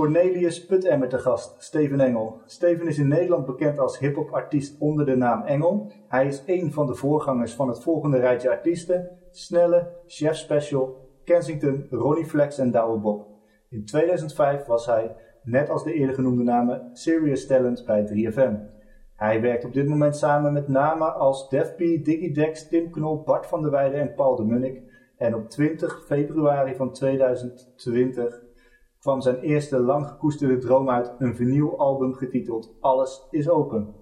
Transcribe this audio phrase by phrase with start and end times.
[0.00, 2.40] Cornelius Putemmer te gast, Steven Engel.
[2.46, 5.92] Steven is in Nederland bekend als hip-hop artiest onder de naam Engel.
[6.08, 11.86] Hij is een van de voorgangers van het volgende rijtje artiesten: Snelle, Chef Special, Kensington,
[11.90, 13.26] Ronnie Flex en Douwe Bob.
[13.68, 18.54] In 2005 was hij, net als de eerder genoemde namen, Serious Talent bij 3FM.
[19.16, 23.22] Hij werkt op dit moment samen met namen als Def P, Diggy Dex, Tim Knol,
[23.22, 24.82] Bart van der Weijden en Paul de Munnik.
[25.16, 28.48] En op 20 februari van 2020
[29.00, 33.94] kwam zijn eerste lang gekoesterde droom uit, een vinylalbum getiteld Alles is Open.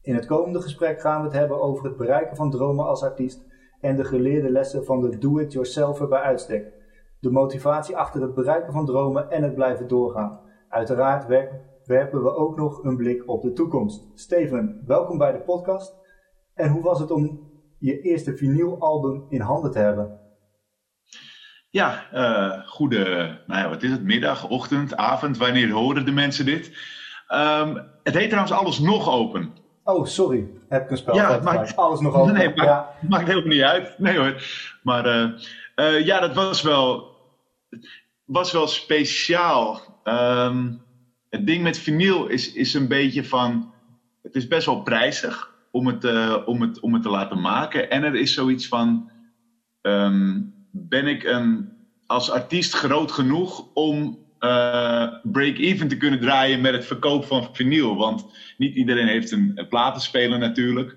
[0.00, 3.46] In het komende gesprek gaan we het hebben over het bereiken van dromen als artiest
[3.80, 6.72] en de geleerde lessen van de do-it-yourselfer bij uitstek.
[7.20, 10.40] De motivatie achter het bereiken van dromen en het blijven doorgaan.
[10.68, 11.26] Uiteraard
[11.84, 14.10] werpen we ook nog een blik op de toekomst.
[14.14, 15.96] Steven, welkom bij de podcast.
[16.54, 20.23] En hoe was het om je eerste vinylalbum in handen te hebben?
[21.74, 23.04] Ja, uh, goede,
[23.46, 26.66] nou ja, wat is het, middag, ochtend, avond, wanneer horen de mensen dit?
[27.28, 29.52] Um, het heet trouwens Alles Nog Open.
[29.84, 32.34] Oh, sorry, heb ik een spel ja, maakt, Alles Nog Open.
[32.34, 32.90] Nee, maakt, ja.
[33.08, 33.98] maakt helemaal niet uit.
[33.98, 34.42] Nee hoor,
[34.82, 35.30] maar uh,
[35.76, 37.16] uh, ja, dat was wel,
[38.24, 39.80] was wel speciaal.
[40.04, 40.82] Um,
[41.30, 43.72] het ding met vinyl is, is een beetje van,
[44.22, 46.04] het is best wel prijzig om het,
[46.44, 47.90] om het, om het te laten maken.
[47.90, 49.10] En er is zoiets van...
[49.82, 51.72] Um, ben ik een,
[52.06, 57.96] als artiest groot genoeg om uh, break-even te kunnen draaien met het verkoop van vinyl.
[57.96, 60.96] Want niet iedereen heeft een, platenspeler natuurlijk.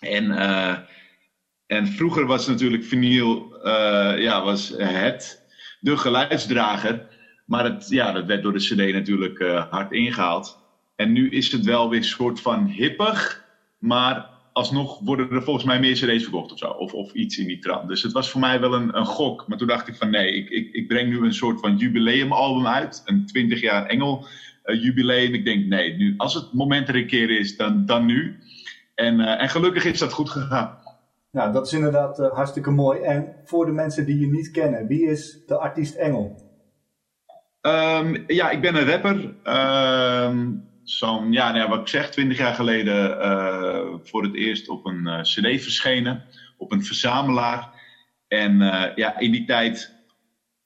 [0.00, 0.78] En, uh,
[1.66, 5.46] en vroeger was natuurlijk vinyl uh, ja, was het,
[5.80, 7.06] de geluidsdrager.
[7.46, 9.38] Maar het, ja, dat werd door de CD natuurlijk
[9.70, 10.58] hard ingehaald.
[10.96, 13.44] En nu is het wel weer een soort van hippig,
[13.78, 16.68] maar alsnog worden er volgens mij meer cd's verkocht of zo.
[16.68, 17.88] Of, of iets in die trant.
[17.88, 19.48] Dus het was voor mij wel een, een gok.
[19.48, 22.66] Maar toen dacht ik van nee, ik, ik, ik breng nu een soort van jubileumalbum
[22.66, 23.02] uit.
[23.04, 24.26] Een 20 jaar Engel
[24.64, 25.34] uh, jubileum.
[25.34, 28.38] Ik denk nee, nu, als het moment er een keer is, dan, dan nu.
[28.94, 30.78] En, uh, en gelukkig is dat goed gegaan.
[31.30, 33.00] Nou, dat is inderdaad uh, hartstikke mooi.
[33.00, 36.50] En voor de mensen die je niet kennen, wie is de artiest Engel?
[37.60, 39.34] Um, ja, ik ben een rapper.
[40.24, 44.86] Um, zo'n, ja, nou wat ik zeg, twintig jaar geleden uh, voor het eerst op
[44.86, 46.24] een uh, CD verschenen,
[46.56, 47.80] op een verzamelaar.
[48.28, 49.94] En uh, ja, in die tijd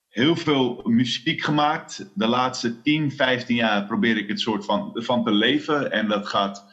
[0.09, 2.11] heel veel muziek gemaakt.
[2.15, 5.93] De laatste 10, 15 jaar probeer ik het soort van, van te leven.
[5.93, 6.65] En dat gaat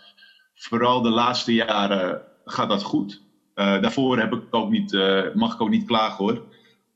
[0.56, 3.22] vooral de laatste jaren gaat dat goed.
[3.54, 4.92] daarvoor heb ik ook niet,
[5.34, 6.44] mag ik ook niet klagen hoor.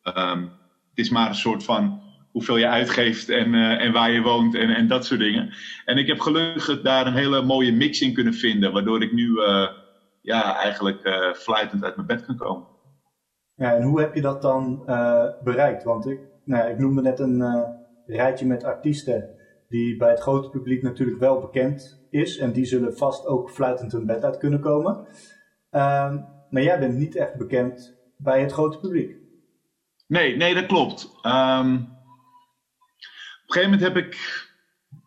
[0.03, 0.41] Um,
[0.89, 2.01] het is maar een soort van
[2.37, 5.53] hoeveel je uitgeeft en, uh, en waar je woont en, en dat soort dingen.
[5.85, 9.27] En ik heb gelukkig daar een hele mooie mix in kunnen vinden, waardoor ik nu
[9.29, 9.67] uh,
[10.21, 12.67] ja, eigenlijk uh, fluitend uit mijn bed kan komen.
[13.55, 14.83] Ja, en hoe heb je dat dan
[15.43, 15.83] bereikt?
[15.83, 17.65] Want ik, nou ik noemde net een
[18.05, 19.29] rijtje met artiesten
[19.69, 22.37] die bij het grote publiek natuurlijk wel bekend is.
[22.37, 25.05] En die zullen vast ook fluitend hun bed uit kunnen komen.
[25.69, 26.17] Ehm,
[26.49, 29.15] maar jij bent niet echt bekend bij het grote publiek.
[30.07, 31.11] Nee, nee, dat klopt.
[31.23, 31.96] Um, op
[33.47, 34.17] een gegeven moment heb ik.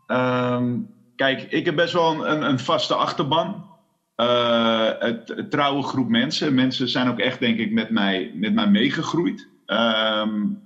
[0.06, 3.68] Um, kijk, ik heb best wel een, een vaste achterban.
[4.16, 6.54] Uh, het, het, trouwe groep mensen.
[6.54, 9.48] Mensen zijn ook echt, denk ik, met mij, met mij meegegroeid.
[9.66, 10.62] Um,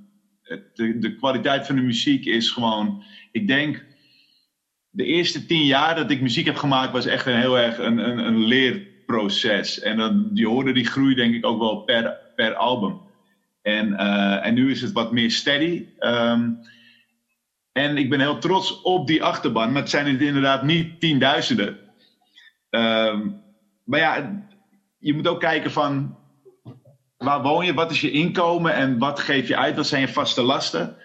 [0.74, 3.02] de, de kwaliteit van de muziek is gewoon.
[3.32, 3.84] Ik denk.
[4.90, 7.98] De eerste tien jaar dat ik muziek heb gemaakt, was echt een heel erg een,
[7.98, 9.80] een, een leerproces.
[9.80, 13.00] En dan, je hoorde die groei, denk ik, ook wel per, per album.
[13.62, 15.86] En, uh, en nu is het wat meer steady.
[15.98, 16.58] Um,
[17.74, 21.78] en ik ben heel trots op die achterban, maar het zijn het inderdaad niet tienduizenden.
[22.70, 23.42] Um,
[23.84, 24.44] maar ja,
[24.98, 26.18] je moet ook kijken van
[27.16, 30.08] waar woon je, wat is je inkomen en wat geef je uit, wat zijn je
[30.08, 30.96] vaste lasten.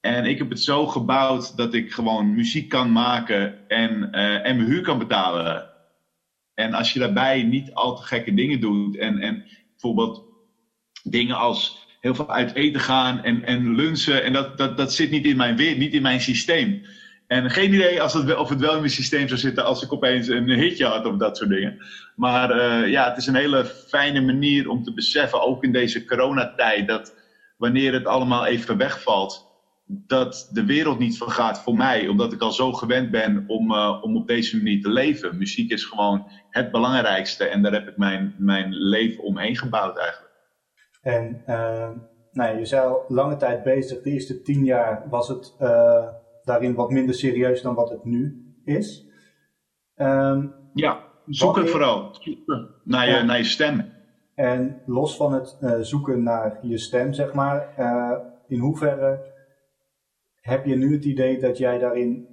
[0.00, 4.56] En ik heb het zo gebouwd dat ik gewoon muziek kan maken en, uh, en
[4.56, 5.70] mijn huur kan betalen.
[6.54, 10.24] En als je daarbij niet al te gekke dingen doet en, en bijvoorbeeld
[11.02, 14.24] dingen als heel veel uit eten gaan en, en lunchen.
[14.24, 16.82] En dat, dat, dat zit niet in mijn weer, niet in mijn systeem.
[17.26, 19.92] En geen idee als het, of het wel in mijn systeem zou zitten als ik
[19.92, 21.78] opeens een hitje had of dat soort dingen.
[22.16, 26.04] Maar uh, ja, het is een hele fijne manier om te beseffen, ook in deze
[26.04, 27.14] coronatijd, dat
[27.56, 29.46] wanneer het allemaal even wegvalt,
[29.86, 32.08] dat de wereld niet vergaat voor mij.
[32.08, 35.38] Omdat ik al zo gewend ben om, uh, om op deze manier te leven.
[35.38, 40.27] Muziek is gewoon het belangrijkste en daar heb ik mijn, mijn leven omheen gebouwd eigenlijk.
[41.02, 41.90] En uh,
[42.32, 44.02] nou, je zei al lange tijd bezig.
[44.02, 46.06] De eerste tien jaar was het uh,
[46.42, 49.06] daarin wat minder serieus dan wat het nu is.
[49.96, 52.10] Um, ja, zoek het vooral.
[52.84, 53.22] Naar je, ja.
[53.22, 53.92] naar je stem.
[54.34, 57.74] En los van het uh, zoeken naar je stem, zeg maar,
[58.48, 59.36] in hoeverre
[60.40, 62.28] heb je nu het idee dat jij daarin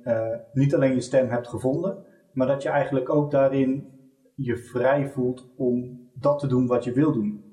[0.54, 3.88] niet alleen je stem hebt gevonden, maar dat je eigenlijk ook daarin
[4.36, 7.45] je vrij voelt om dat te doen wat je wil doen?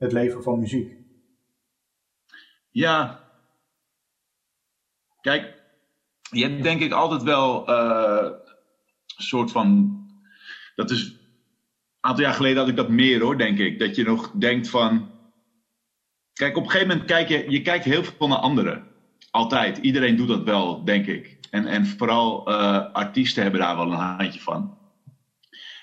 [0.00, 0.96] Het leven van muziek.
[2.70, 3.24] Ja.
[5.20, 5.54] Kijk,
[6.30, 8.34] je hebt denk ik altijd wel een
[9.06, 9.98] soort van.
[10.74, 11.04] Dat is.
[11.04, 13.78] Een aantal jaar geleden had ik dat meer hoor, denk ik.
[13.78, 15.10] Dat je nog denkt van.
[16.32, 18.86] Kijk, op een gegeven moment kijk je, je kijkt heel veel naar anderen.
[19.30, 19.78] Altijd.
[19.78, 21.38] Iedereen doet dat wel, denk ik.
[21.50, 24.78] En, en vooral uh, artiesten hebben daar wel een handje van.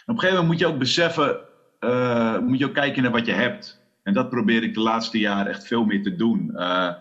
[0.05, 1.39] Op een gegeven moment moet je ook beseffen,
[1.79, 3.85] uh, moet je ook kijken naar wat je hebt.
[4.07, 6.49] En dat probeer ik de laatste jaren echt veel meer te doen.
[6.53, 6.91] Uh,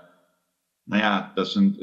[0.82, 1.76] nou ja, dat is een,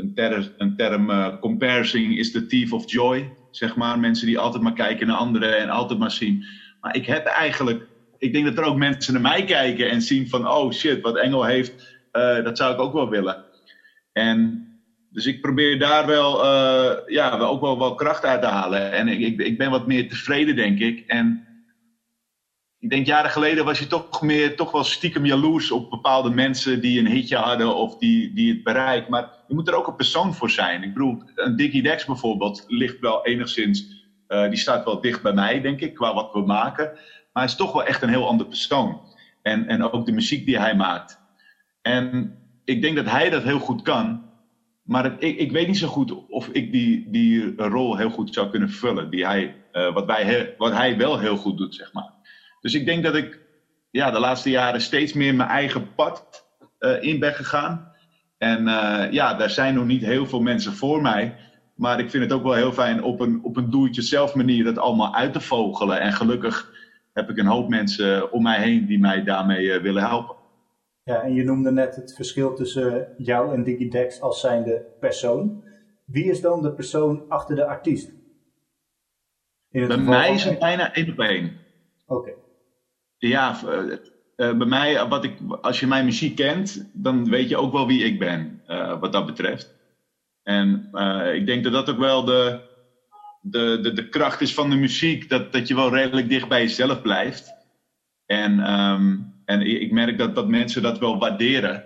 [0.56, 3.34] een term, uh, comparison is the thief of joy.
[3.50, 6.44] Zeg maar, mensen die altijd maar kijken naar anderen en altijd maar zien.
[6.80, 7.88] Maar ik heb eigenlijk,
[8.18, 11.18] ik denk dat er ook mensen naar mij kijken en zien van, oh shit, wat
[11.18, 11.74] Engel heeft,
[12.12, 13.42] uh, dat zou ik ook wel willen.
[14.12, 14.68] En
[15.10, 16.46] dus ik probeer daar wel,
[17.06, 18.92] ja, ook wel, wel kracht uit te halen.
[18.92, 21.04] En ik, ik, ik ben wat meer tevreden, denk ik.
[21.06, 21.52] En
[22.83, 26.81] ik denk jaren geleden was je toch meer, toch wel stiekem jaloers op bepaalde mensen
[26.81, 29.09] die een hitje hadden of die, die het bereikt.
[29.09, 30.83] Maar je moet er ook een persoon voor zijn.
[30.83, 35.33] Ik bedoel, een Dickie Dex bijvoorbeeld ligt wel enigszins, uh, die staat wel dicht bij
[35.33, 36.85] mij, denk ik, qua wat we maken.
[36.85, 39.01] Maar hij is toch wel echt een heel ander persoon.
[39.41, 41.19] En, en ook de muziek die hij maakt.
[41.81, 44.24] En ik denk dat hij dat heel goed kan.
[44.83, 48.50] Maar ik, ik weet niet zo goed of ik die, die rol heel goed zou
[48.50, 49.09] kunnen vullen.
[49.09, 52.12] Die hij, uh, wat, wij, wat hij wel heel goed doet, zeg maar.
[52.63, 53.39] Dus ik denk dat ik
[53.89, 56.45] ja, de laatste jaren steeds meer mijn eigen pad
[56.80, 57.92] uh, in ben gegaan.
[58.38, 61.36] En uh, ja, daar zijn nog niet heel veel mensen voor mij.
[61.75, 64.77] Maar ik vind het ook wel heel fijn op een, op een doe-het-jezelf manier het
[64.77, 66.00] allemaal uit te vogelen.
[66.00, 66.71] En gelukkig
[67.13, 70.36] heb ik een hoop mensen om mij heen die mij daarmee uh, willen helpen.
[71.04, 75.63] Ja, en je noemde net het verschil tussen jou en Digidex als zijnde persoon.
[76.06, 78.12] Wie is dan de persoon achter de artiest?
[79.69, 81.57] Bij mij is het bijna één op één.
[82.06, 82.19] Oké.
[82.19, 82.43] Okay.
[83.28, 83.98] Ja, uh,
[84.38, 87.88] uh, bij mij, wat ik, als je mijn muziek kent, dan weet je ook wel
[87.88, 88.62] wie ik ben,
[89.00, 89.74] wat dat betreft.
[90.44, 90.90] En
[91.34, 92.62] ik denk dat dat ook wel de,
[93.42, 97.02] de, de, kracht is van de muziek, dat, dat je wel redelijk dicht bij jezelf
[97.02, 97.54] blijft.
[98.25, 101.84] En, um, en ik merk dat, dat mensen dat wel waarderen.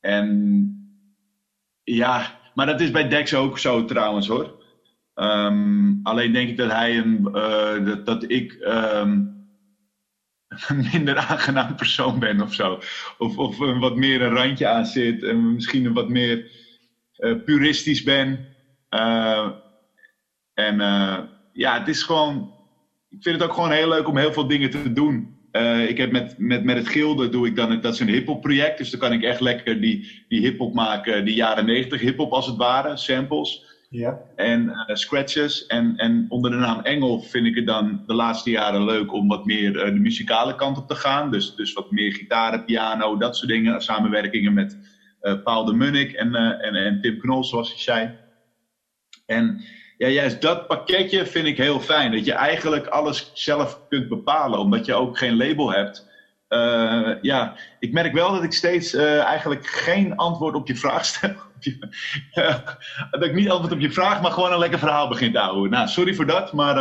[0.00, 0.70] En
[1.82, 4.64] ja, maar dat is bij Dex ook zo trouwens hoor.
[5.14, 7.22] Um, alleen denk ik dat hij een,
[7.84, 8.56] dat, dat ik.
[8.60, 9.35] Um,
[10.68, 12.78] een minder aangenaam persoon ben of zo.
[13.18, 16.50] Of, of een wat meer een randje aan zit en misschien een wat meer
[17.18, 18.46] uh, puristisch ben.
[18.90, 19.50] Uh,
[20.54, 21.18] en uh,
[21.52, 22.54] ja, het is gewoon.
[23.08, 25.34] Ik vind het ook gewoon heel leuk om heel veel dingen te doen.
[25.88, 28.78] ik heb met, met, met het Gilde doe ik dan, dat is een hip-hop project.
[28.78, 32.46] Dus dan kan ik echt lekker die, die hip-hop maken, die jaren 90 hip-hop als
[32.46, 33.75] het ware, samples.
[33.88, 34.20] Ja.
[34.36, 35.66] En uh, scratches.
[35.66, 39.28] En, en onder de naam Engel vind ik het dan de laatste jaren leuk om
[39.28, 41.30] wat meer uh, de muzikale kant op te gaan.
[41.30, 43.80] Dus, dus wat meer gitaren, piano, dat soort dingen.
[43.80, 44.78] Samenwerkingen met
[45.22, 48.10] uh, Paul de Munnik en, en, en Tim Knol, zoals je zei.
[49.26, 49.64] En
[49.98, 52.12] ja, juist dat pakketje vind ik heel fijn.
[52.12, 56.14] Dat je eigenlijk alles zelf kunt bepalen, omdat je ook geen label hebt.
[56.48, 61.04] Uh, ja, ik merk wel dat ik steeds uh, eigenlijk geen antwoord op je vraag
[61.04, 61.34] stel.
[63.10, 65.70] dat ik niet antwoord op je vraag, maar gewoon een lekker verhaal begin te houden.
[65.70, 66.74] Nou, sorry voor dat, maar.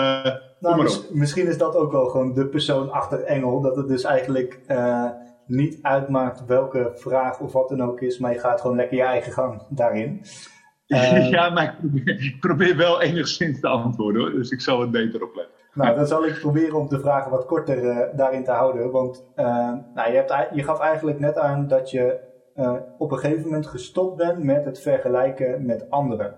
[0.60, 3.62] nou, mis, misschien is dat ook wel gewoon de persoon achter Engel.
[3.62, 4.60] Dat het dus eigenlijk
[5.48, 9.04] niet uitmaakt welke vraag of wat dan ook is, maar je gaat gewoon lekker je
[9.04, 10.22] eigen gang daarin.
[11.36, 14.92] ja, maar ik probeer, ik probeer, wel enigszins te antwoorden hoor, dus ik zal het
[14.92, 15.54] beter opletten.
[15.76, 18.92] Nou, dan zal ik proberen om de vragen wat korter uh, daarin te houden.
[18.92, 19.46] Want uh,
[19.94, 22.20] nou, je, hebt, je gaf eigenlijk net aan dat je
[22.56, 26.36] uh, op een gegeven moment gestopt bent met het vergelijken met anderen.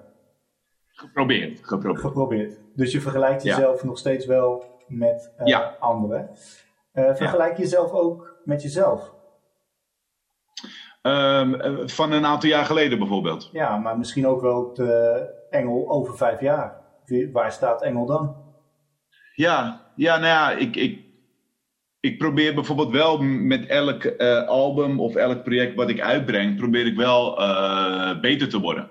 [0.87, 1.59] Geprobeerd.
[1.61, 1.99] Geprobeerd.
[1.99, 2.59] geprobeerd.
[2.75, 3.87] Dus je vergelijkt jezelf ja.
[3.87, 5.75] nog steeds wel met ja.
[5.79, 6.29] anderen.
[6.93, 7.63] vergelijk ja.
[7.63, 9.15] jezelf ook met jezelf?
[11.01, 13.49] Um, van een aantal jaar geleden bijvoorbeeld.
[13.51, 16.81] Ja, maar misschien ook wel de Engel over vijf jaar.
[17.31, 18.46] Waar staat Engel dan?
[19.37, 20.99] Ja, ja nou ja, ik, ik,
[21.99, 26.85] ik probeer bijvoorbeeld wel met elk uh, album of elk project wat ik uitbreng, probeer
[26.85, 28.89] ik wel uh, beter te worden.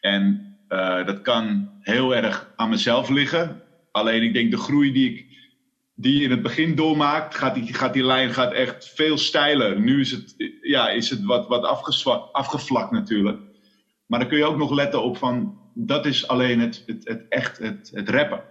[0.00, 3.62] En uh, dat kan heel erg aan mezelf liggen.
[3.90, 5.26] Alleen ik denk de groei die ik
[5.94, 9.80] die in het begin doormaakt, gaat die, gaat die lijn gaat echt veel steiler.
[9.80, 11.64] Nu is het, ja, is het wat, wat
[12.32, 13.38] afgevlakt natuurlijk.
[14.06, 17.26] Maar dan kun je ook nog letten op van, dat is alleen het, het, het
[17.28, 18.42] echt het, het rappen,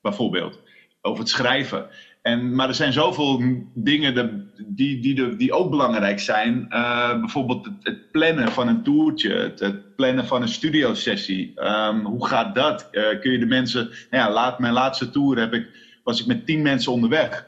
[0.00, 0.60] bijvoorbeeld
[1.02, 1.86] over het schrijven.
[2.22, 3.42] En, maar er zijn zoveel
[3.74, 6.66] dingen die, die, die ook belangrijk zijn.
[6.70, 11.64] Uh, bijvoorbeeld het, het, plannen van een toertje, het, plannen van een studiosessie.
[11.64, 12.88] Um, hoe gaat dat?
[12.92, 13.90] Uh, kun je de mensen.
[14.10, 15.68] Nou ja, laat, mijn laatste tour heb ik,
[16.04, 17.46] was ik met tien mensen onderweg.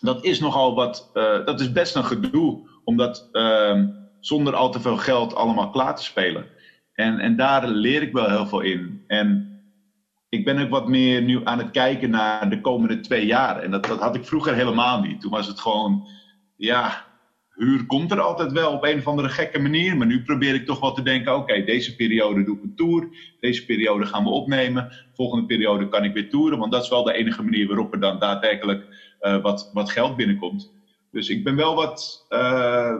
[0.00, 1.10] Dat is nogal wat.
[1.14, 3.88] Uh, dat is best een gedoe, omdat ehm,
[4.20, 6.46] zonder al te veel geld allemaal klaar te spelen.
[6.92, 9.04] En, en daar leer ik wel heel veel in.
[9.06, 9.51] En
[10.32, 13.56] ik ben ook wat meer nu aan het kijken naar de komende twee jaar.
[13.58, 15.20] En dat, dat had ik vroeger helemaal niet.
[15.20, 16.08] Toen was het gewoon,
[16.56, 17.06] ja,
[17.54, 19.96] huur komt er altijd wel op een of andere gekke manier.
[19.96, 23.08] Maar nu probeer ik toch wel te denken: oké, deze periode doe ik een tour.
[23.40, 24.92] Deze periode gaan we opnemen.
[25.14, 26.58] Volgende periode kan ik weer toeren.
[26.58, 28.86] Want dat is wel de enige manier waarop er dan daadwerkelijk
[29.20, 30.72] uh, wat, wat geld binnenkomt.
[31.10, 32.96] Dus ik ben wel wat, uh,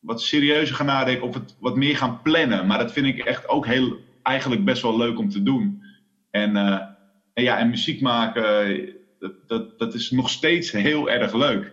[0.00, 2.66] wat serieuzer gaan nadenken of het wat meer gaan plannen.
[2.66, 5.84] Maar dat vind ik echt ook heel, eigenlijk best wel leuk om te doen.
[6.36, 6.80] En, uh,
[7.34, 8.78] en, ja, en muziek maken,
[9.18, 11.72] dat, dat, dat is nog steeds heel erg leuk.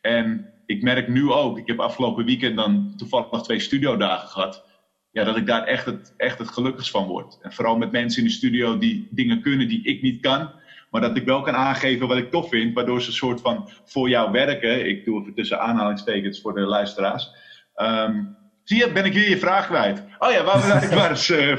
[0.00, 4.64] En ik merk nu ook, ik heb afgelopen weekend dan toevallig twee studiodagen gehad.
[5.10, 7.38] Ja, dat ik daar echt het, echt het gelukkigst van word.
[7.42, 10.50] En vooral met mensen in de studio die dingen kunnen die ik niet kan.
[10.90, 12.74] Maar dat ik wel kan aangeven wat ik tof vind.
[12.74, 14.88] Waardoor ze een soort van voor jou werken.
[14.88, 17.30] Ik doe even tussen aanhalingstekens voor de luisteraars.
[17.76, 20.02] Um, Zie je, ben ik weer je vraag kwijt.
[20.18, 21.56] Oh ja, waar ik was uh,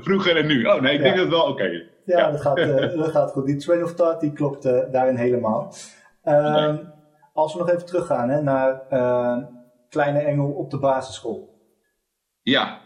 [0.00, 0.66] vroeger en nu?
[0.66, 1.84] Oh nee, ik denk dat het wel oké is.
[2.04, 3.46] Ja, Dat, gaat, uh, dat gaat goed.
[3.46, 5.74] Die train of thought die klopt uh, daarin helemaal.
[6.24, 6.74] Uh,
[7.32, 8.80] als we nog even teruggaan hè, naar
[9.88, 11.54] Kleine Engel op de basisschool.
[12.42, 12.80] Ja.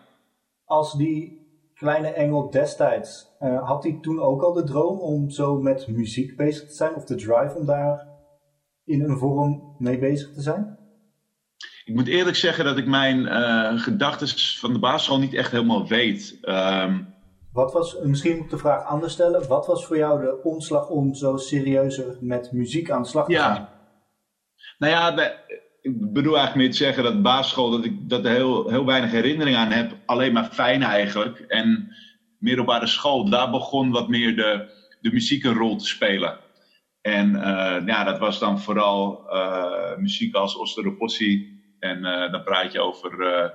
[0.64, 1.38] Als die
[1.74, 6.68] Kleine Engel destijds, had hij toen ook al de droom om zo met muziek bezig
[6.68, 6.94] te zijn?
[6.94, 8.08] Of de drive om daar
[8.84, 10.78] in een vorm mee bezig te zijn?
[11.90, 14.28] Ik moet eerlijk zeggen dat ik mijn uh, gedachten
[14.58, 16.38] van de basisschool niet echt helemaal weet.
[16.42, 17.14] Um,
[17.52, 19.48] wat was, misschien moet ik de vraag anders stellen.
[19.48, 23.32] Wat was voor jou de omslag om zo serieuzer met muziek aan de slag te
[23.32, 23.54] ja.
[23.54, 23.68] gaan?
[24.78, 25.36] Nou ja, de,
[25.80, 29.10] ik bedoel eigenlijk meer te zeggen dat basisschool, dat ik dat er heel, heel weinig
[29.10, 29.96] herinnering aan heb.
[30.06, 31.38] Alleen maar fijn eigenlijk.
[31.38, 31.94] En
[32.38, 34.68] middelbare school, daar begon wat meer de,
[35.00, 36.38] de muziek een rol te spelen.
[37.00, 42.72] En uh, ja, dat was dan vooral uh, muziek als Osteropossi, en uh, dan praat
[42.72, 43.50] je over uh,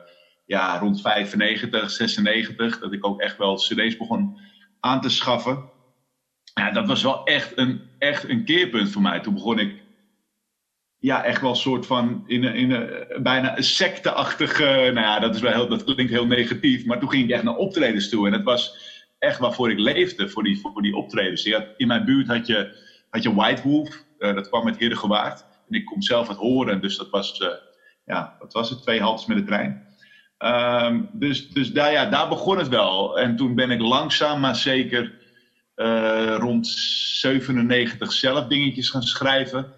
[0.46, 4.38] ja, rond 95, 96, dat ik ook echt wel cd's begon
[4.80, 5.70] aan te schaffen.
[6.54, 9.20] Ja, dat was wel echt een, echt een keerpunt voor mij.
[9.20, 9.84] Toen begon ik
[10.98, 14.64] ja, echt wel een soort van in een, in een bijna een secteachtige.
[14.64, 16.86] Nou ja, dat, is wel heel, dat klinkt heel negatief.
[16.86, 18.26] Maar toen ging ik echt naar optredens toe.
[18.26, 18.78] En dat was
[19.20, 21.46] echt waarvoor ik leefde, voor die, voor die optredens.
[21.78, 22.78] In mijn buurt had je,
[23.10, 24.04] had je White Wolf.
[24.20, 25.46] Uh, dat kwam met Heerdegewaard.
[25.70, 26.82] En ik kom zelf uit Horen.
[26.82, 27.44] Dus dat was
[28.06, 29.84] ja, wat was het, twee haltes met de trein.
[30.38, 33.20] Um, dus dus daar, ja, daar begon het wel.
[33.20, 35.14] En toen ben ik langzaam, maar zeker
[35.76, 39.74] uh, rond 97 zelf dingetjes gaan schrijven.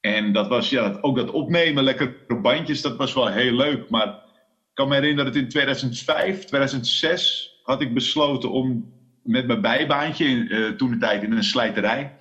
[0.00, 3.88] En dat was ja, ook dat opnemen, lekker bandjes, dat was wel heel leuk.
[3.88, 8.92] Maar ik kan me herinneren dat in 2005, 2006 had ik besloten om
[9.22, 12.16] met mijn bijbaantje, uh, toen de tijd in een slijterij,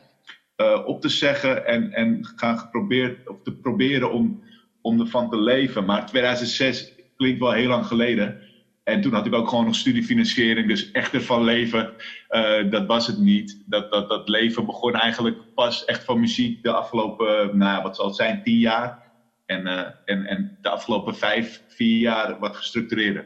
[0.58, 4.44] uh, op te zeggen en, en gaan geprobeerd, of te proberen om
[4.88, 5.86] om ervan te leven.
[5.86, 8.42] Maar 2006 klinkt wel heel lang geleden.
[8.84, 11.94] En toen had ik ook gewoon nog studiefinanciering, dus echt ervan leven,
[12.30, 13.64] uh, dat was het niet.
[13.66, 18.06] Dat, dat, dat leven begon eigenlijk pas echt van muziek de afgelopen, nou wat zal
[18.06, 19.06] het zijn, tien jaar.
[19.46, 23.26] En, uh, en, en de afgelopen vijf, vier jaar wat gestructureerder.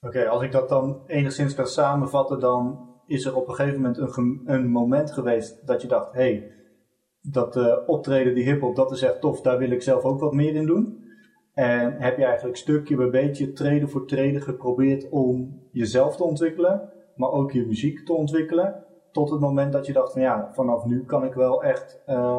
[0.00, 4.16] Oké, als ik dat dan enigszins kan samenvatten, dan is er op een gegeven moment
[4.16, 6.61] een, een moment geweest dat je dacht, hé, hey,
[7.22, 10.32] dat uh, optreden, die hip-hop, dat is echt tof, daar wil ik zelf ook wat
[10.32, 11.00] meer in doen.
[11.54, 16.90] En heb je eigenlijk stukje bij beetje, treden voor treden geprobeerd om jezelf te ontwikkelen,
[17.16, 18.84] maar ook je muziek te ontwikkelen.
[19.12, 22.38] Tot het moment dat je dacht van ja, vanaf nu kan ik wel echt uh,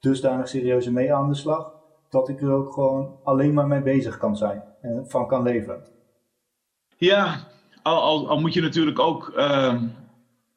[0.00, 1.74] dusdanig serieus mee aan de slag.
[2.08, 5.82] Dat ik er ook gewoon alleen maar mee bezig kan zijn en van kan leven.
[6.96, 7.36] Ja,
[7.82, 9.82] al, al, moet je natuurlijk ook uh,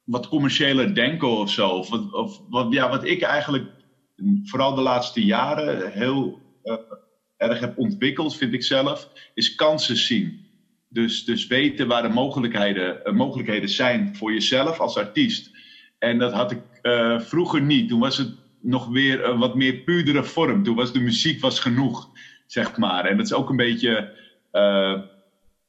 [0.04, 1.68] wat commerciëler denken of zo.
[1.68, 3.72] Of, of wat, ja, wat ik eigenlijk
[4.44, 6.76] vooral de laatste jaren heel uh,
[7.38, 10.42] erg heb ontwikkeld, vind ik zelf, is kansen zien.
[10.90, 15.52] Dus, dus weten waar de mogelijkheden, uh, mogelijkheden zijn voor jezelf als artiest.
[16.00, 17.90] En dat had ik uh, vroeger niet.
[17.90, 20.64] Toen was het nog weer een wat meer puurdere vorm.
[20.64, 22.10] Toen was de muziek was genoeg,
[22.48, 23.06] zeg maar.
[23.06, 24.22] En dat is ook een beetje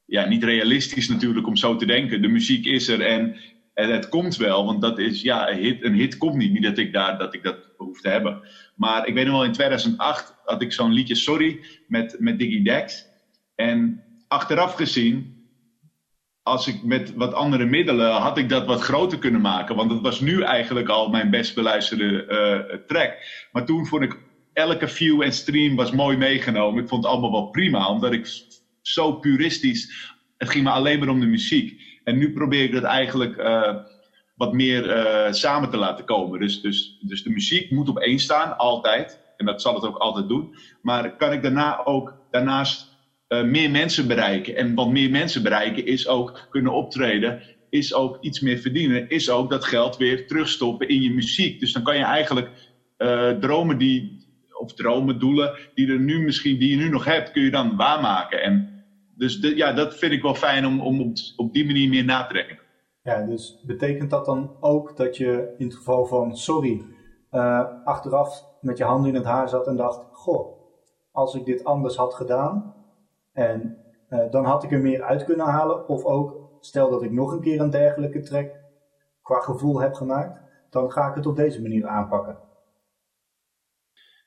[0.07, 2.23] ja, niet realistisch natuurlijk om zo te denken.
[2.23, 3.37] De muziek is er en
[3.75, 6.53] en het komt wel, want dat is, ja, een hit, een hit komt niet.
[6.53, 8.49] Niet dat ik, daar, dat ik dat behoef te hebben.
[8.77, 12.63] Maar ik weet nog wel, in 2008 had ik zo'n liedje Sorry met, met Diggy
[12.63, 13.07] Dex.
[13.55, 15.35] En achteraf gezien
[16.43, 19.77] als ik met wat andere middelen had ik dat wat groter kunnen maken.
[19.77, 22.27] Want het was nu eigenlijk al mijn best beluisterde
[22.71, 23.17] uh, track.
[23.53, 24.19] Maar toen vond ik
[24.53, 26.83] elke view en stream was mooi meegenomen.
[26.83, 28.29] Ik vond het allemaal wel prima, omdat ik
[28.83, 30.13] zo puristisch.
[30.37, 31.84] Het ging me alleen maar om de muziek.
[32.05, 33.75] En nu probeer ik dat eigenlijk uh,
[34.37, 36.41] wat meer uh, samen te laten komen.
[36.41, 39.23] Dus, dus, dus de muziek moet op één staan, altijd.
[39.37, 40.55] En dat zal het ook altijd doen.
[40.83, 42.97] Maar kan ik daarna ook daarnaast
[43.29, 44.57] uh, meer mensen bereiken?
[44.57, 47.43] En wat meer mensen bereiken is ook kunnen optreden.
[47.71, 49.09] Is ook iets meer verdienen.
[49.09, 51.61] Is ook dat geld weer terugstoppen in je muziek.
[51.61, 52.51] Dus dan kan je eigenlijk
[53.41, 54.27] dromen die,
[54.59, 57.77] of dromen, doelen die, er nu misschien, die je nu nog hebt, kun je dan
[57.77, 58.43] waarmaken.
[58.43, 58.74] En
[59.17, 62.05] dus de, ja, dat vind ik wel fijn om, om op, op die manier meer
[62.05, 62.59] na te denken.
[63.03, 66.83] Ja, dus betekent dat dan ook dat je in het geval van sorry,
[67.33, 70.59] uh, achteraf met je handen in het haar zat en dacht: Goh,
[71.13, 72.75] als ik dit anders had gedaan,
[73.33, 73.79] en
[74.11, 75.89] uh, dan had ik er meer uit kunnen halen.
[75.89, 78.51] Of ook, stel dat ik nog een keer een dergelijke track
[79.23, 80.41] qua gevoel heb gemaakt,
[80.71, 82.39] dan ga ik het op deze manier aanpakken.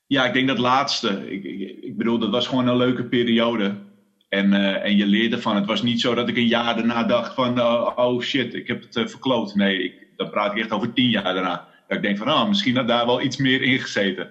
[0.07, 1.31] Ja, ik denk dat laatste.
[1.31, 3.86] Ik, ik, ik, bedoel, dat was gewoon een leuke periode.
[4.29, 5.55] En, uh, en je leerde van.
[5.55, 8.67] Het was niet zo dat ik een jaar daarna dacht van, uh, oh shit, ik
[8.67, 9.55] heb het uh, verkloot.
[9.55, 11.67] Nee, ik, dan praat ik echt over tien jaar daarna.
[11.87, 14.29] Dat ik denk van, oh, misschien had daar wel iets meer in gezeten.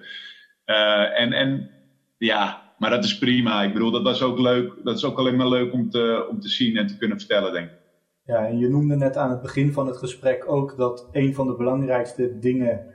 [1.15, 1.69] en, en
[2.17, 3.63] ja, maar dat is prima.
[3.63, 4.73] Ik bedoel, dat was ook leuk.
[4.83, 7.53] Dat is ook alleen maar leuk om te, om te zien en te kunnen vertellen,
[7.53, 7.77] denk ik.
[8.23, 11.47] Ja, en je noemde net aan het begin van het gesprek ook dat een van
[11.47, 12.85] de belangrijkste dingen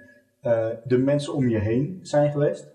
[0.84, 2.72] de mensen om je heen zijn geweest.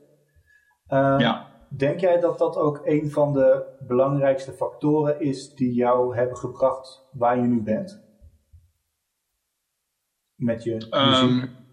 [0.90, 1.48] Uh, ja.
[1.70, 7.08] Denk jij dat dat ook een van de belangrijkste factoren is die jou hebben gebracht
[7.12, 8.02] waar je nu bent?
[10.36, 11.42] Met je muziek?
[11.42, 11.66] Um,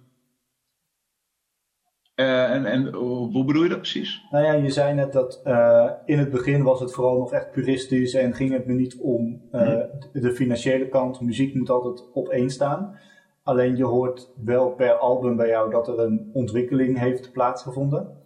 [2.17, 4.27] uh, en, en hoe bedoel je dat precies?
[4.31, 7.51] Nou ja, je zei net dat uh, in het begin was het vooral nog echt
[7.51, 9.89] puristisch en ging het me niet om hmm.
[10.13, 11.21] de financiële kant.
[11.21, 12.99] Muziek moet altijd op één staan.
[13.43, 18.24] Alleen je hoort wel per album bij jou dat er een ontwikkeling heeft plaatsgevonden.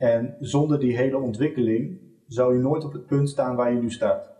[0.00, 3.90] En zonder die hele ontwikkeling zou je nooit op het punt staan waar je nu
[3.90, 4.32] staat.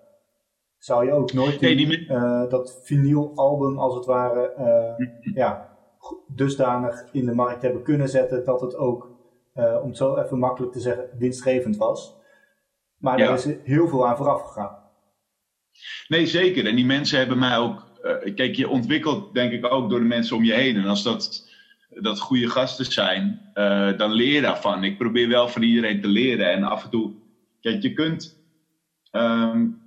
[0.79, 5.77] Zou je ook nooit die, nee, uh, dat vinylalbum als het ware uh, ja,
[6.35, 9.11] dusdanig in de markt hebben kunnen zetten dat het ook,
[9.55, 12.16] uh, om het zo even makkelijk te zeggen, winstgevend was.
[12.96, 13.29] Maar ja.
[13.29, 14.79] er is heel veel aan vooraf gegaan.
[16.09, 16.66] Nee, zeker.
[16.66, 17.87] En die mensen hebben mij ook.
[18.35, 20.77] kijk, je ontwikkelt denk ik ook door de mensen om je heen.
[20.77, 21.50] En als dat
[21.90, 24.85] dat goede gasten zijn, uh, dan leer daarvan.
[24.85, 26.53] Ik probeer wel van iedereen te leren.
[26.53, 27.12] En af en toe,
[27.61, 28.38] kijk, je kunt.
[29.12, 29.83] Um,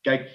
[0.00, 0.30] kijk,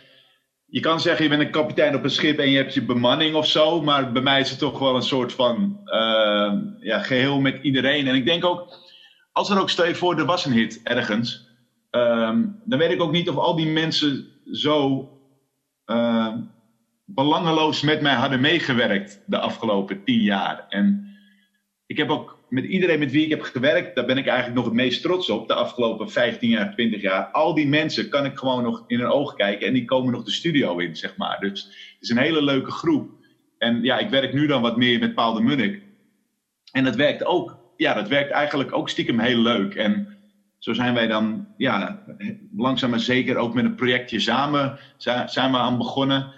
[0.65, 3.35] je kan zeggen, je bent een kapitein op een schip en je hebt je bemanning
[3.35, 3.81] of zo.
[3.81, 8.07] Maar bij mij is het toch wel een soort van uh, ja, geheel met iedereen.
[8.07, 8.77] En ik denk ook,
[9.31, 11.51] als er ook stel je voor, er was een hit ergens.
[11.91, 15.07] Um, dan weet ik ook niet of al die mensen zo.
[17.05, 20.65] Belangeloos met mij hadden meegewerkt de afgelopen tien jaar.
[20.69, 21.17] En
[21.85, 24.65] ik heb ook met iedereen met wie ik heb gewerkt, daar ben ik eigenlijk nog
[24.65, 27.25] het meest trots op, de afgelopen 15 jaar, 20 jaar.
[27.25, 30.23] Al die mensen kan ik gewoon nog in hun ogen kijken en die komen nog
[30.23, 31.39] de studio in, zeg maar.
[31.39, 33.11] Dus het is een hele leuke groep.
[33.57, 35.81] En ja, ik werk nu dan wat meer met Paul de Munnik.
[36.71, 39.75] En dat werkt ook, ja, dat werkt eigenlijk ook stiekem heel leuk.
[39.75, 40.17] En
[40.59, 42.03] zo zijn wij dan, ja,
[42.55, 44.79] langzaam maar zeker ook met een projectje samen
[45.25, 46.33] zijn we aan begonnen.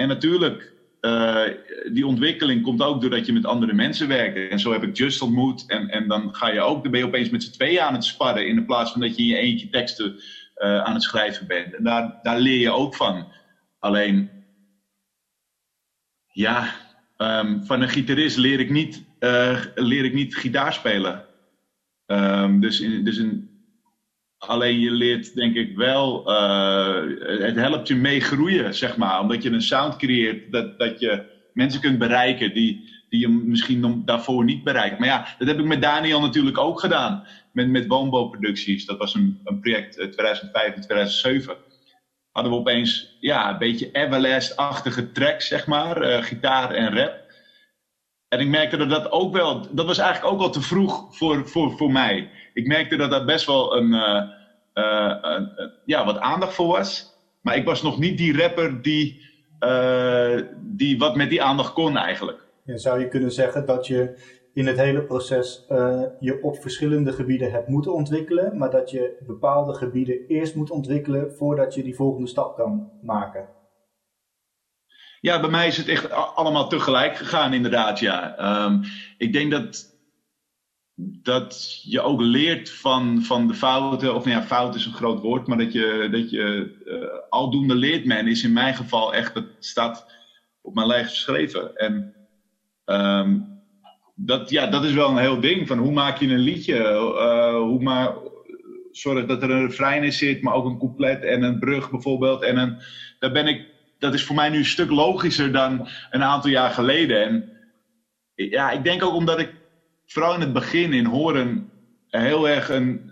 [0.00, 1.44] En natuurlijk, uh,
[1.92, 4.50] die ontwikkeling komt ook doordat je met andere mensen werkt.
[4.50, 5.64] En zo heb ik Just ontmoet.
[5.66, 8.04] En, en dan ga je ook, dan ben je opeens met z'n tweeën aan het
[8.04, 8.46] sparren.
[8.46, 10.14] In plaats van dat je in je eentje teksten
[10.56, 11.74] uh, aan het schrijven bent.
[11.74, 13.32] En daar, daar leer je ook van.
[13.78, 14.30] Alleen,
[16.32, 16.74] ja,
[17.18, 21.24] um, van een gitarist leer ik niet, uh, leer ik niet gitaar spelen.
[22.06, 23.49] Um, dus, in, dus in,
[24.40, 29.20] Alleen je leert denk ik wel, uh, het helpt je mee groeien, zeg maar.
[29.20, 31.22] Omdat je een sound creëert dat, dat je
[31.52, 34.98] mensen kunt bereiken die, die je misschien daarvoor niet bereikt.
[34.98, 37.26] Maar ja, dat heb ik met Daniel natuurlijk ook gedaan.
[37.52, 38.86] Met, met Woonbouwproducties.
[38.86, 41.56] Dat was een, een project 2005 en 2007.
[42.30, 46.02] Hadden we opeens ja, een beetje Everlast-achtige tracks, zeg maar.
[46.02, 47.20] Uh, gitaar en rap.
[48.28, 51.48] En ik merkte dat dat ook wel, dat was eigenlijk ook wel te vroeg voor,
[51.48, 54.22] voor, voor mij ik merkte dat daar best wel een, uh,
[54.74, 57.18] uh, ja, wat aandacht voor was.
[57.40, 59.28] Maar ik was nog niet die rapper die,
[60.60, 62.46] die wat met die aandacht kon eigenlijk.
[62.64, 64.14] Ja, zou je kunnen zeggen dat je
[64.54, 65.64] in het hele proces
[66.20, 71.32] je op verschillende gebieden hebt moeten ontwikkelen, maar dat je bepaalde gebieden eerst moet ontwikkelen
[71.36, 73.48] voordat je die volgende stap kan maken?
[75.20, 77.98] Ja, bij mij is het echt allemaal tegelijk gegaan, inderdaad.
[77.98, 78.36] Ja.
[78.64, 78.82] Um,
[79.18, 79.89] ik denk dat
[81.22, 84.14] dat je ook leert van, van de fouten.
[84.14, 87.74] Of nou ja, fout is een groot woord, maar dat je, dat je uh, aldoende
[87.74, 90.06] leert men is in mijn geval echt, dat staat
[90.60, 91.74] op mijn lijf geschreven.
[91.74, 92.14] En
[92.84, 93.60] um,
[94.14, 95.68] dat, ja, dat is wel een heel ding.
[95.68, 96.78] Van hoe maak je een liedje?
[96.78, 98.14] Uh, hoe maar,
[98.90, 102.42] zorg dat er een refrein in zit, maar ook een couplet en een brug bijvoorbeeld.
[102.42, 102.82] En een,
[103.18, 103.66] daar ben ik,
[103.98, 107.22] dat is voor mij nu een stuk logischer dan een aantal jaar geleden.
[107.24, 107.52] En
[108.34, 109.59] ja, ik denk ook omdat ik
[110.12, 111.70] vooral in het begin in Horen
[112.08, 113.10] heel erg een,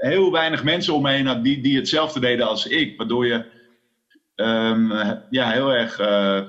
[0.00, 2.96] heel weinig mensen om me heen had die, die hetzelfde deden als ik.
[2.96, 3.44] Waardoor je
[4.34, 4.92] um,
[5.30, 6.40] ja, heel erg uh,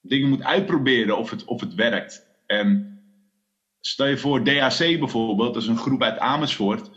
[0.00, 2.26] dingen moet uitproberen of het, of het werkt.
[2.46, 3.00] En
[3.80, 6.90] stel je voor, DAC bijvoorbeeld, dat is een groep uit Amersfoort.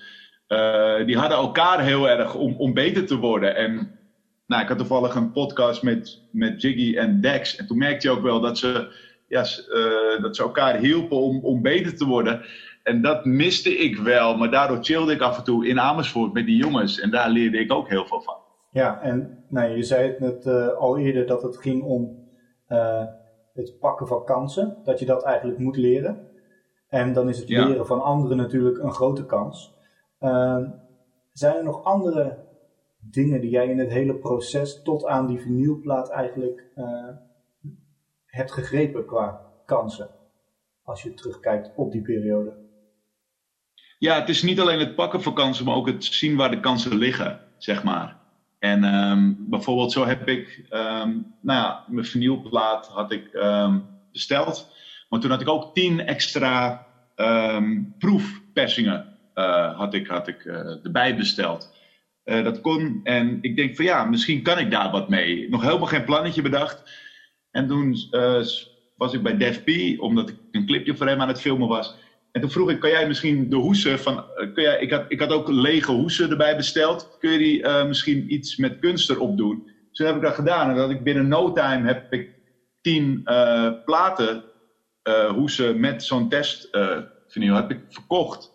[0.48, 3.56] Uh, die hadden elkaar heel erg om, om beter te worden.
[3.56, 4.00] En
[4.48, 7.56] nou, ik had toevallig een podcast met, met Jiggy en Dex.
[7.56, 8.94] En toen merkte je ook wel dat ze,
[9.32, 12.42] ja, uh, dat ze elkaar hielpen om, om beter te worden.
[12.84, 16.46] En dat miste ik wel, maar daardoor chillde ik af en toe in Amersfoort met
[16.46, 17.00] die jongens.
[17.00, 18.36] En daar leerde ik ook heel veel van.
[18.72, 22.20] Ja, en nou, je zei het net uh, al eerder dat het ging om
[23.54, 26.28] het pakken van kansen, dat je dat eigenlijk moet leren.
[26.88, 29.74] En dan is het leren van anderen natuurlijk een grote kans.
[30.20, 30.58] Uh,
[31.32, 32.38] zijn er nog andere
[33.00, 36.70] dingen die jij in het hele proces tot aan die vinylplaat eigenlijk
[38.32, 40.10] hebt gegrepen qua kansen?
[40.84, 42.54] Als je terugkijkt op die periode.
[43.98, 46.60] Ja, het is niet alleen het pakken van kansen, maar ook het zien waar de
[46.60, 48.20] kansen liggen, zeg maar.
[48.60, 54.72] En um, bijvoorbeeld zo heb ik, um, nou ja, mijn vinylplaat had ik um, besteld.
[55.10, 56.86] Maar toen had ik ook tien extra
[57.98, 61.74] proefpersingen uh, had ik, had ik uh, erbij besteld.
[62.26, 65.50] Uh, dat kon en ik denk van ja, misschien kan ik daar wat mee.
[65.50, 66.84] Nog helemaal geen plannetje bedacht.
[67.52, 67.96] En toen
[68.96, 69.64] was ik bij Def
[70.00, 71.96] omdat ik een clipje voor hem aan het filmen was.
[72.32, 74.16] En toen vroeg ik, kan jij misschien de hoesen van...
[74.16, 77.18] Uh, kun jij, ik, had, ik had ook lege hoesen erbij besteld.
[77.20, 79.64] Kun je die uh, misschien iets met kunst erop doen?
[79.66, 80.70] Dus toen heb ik dat gedaan.
[80.70, 82.30] En dat ik binnen no time heb ik
[82.82, 84.44] tien uh, platen
[85.36, 86.70] hoesen met zo'n test
[87.28, 88.52] vinyl heb ik verkocht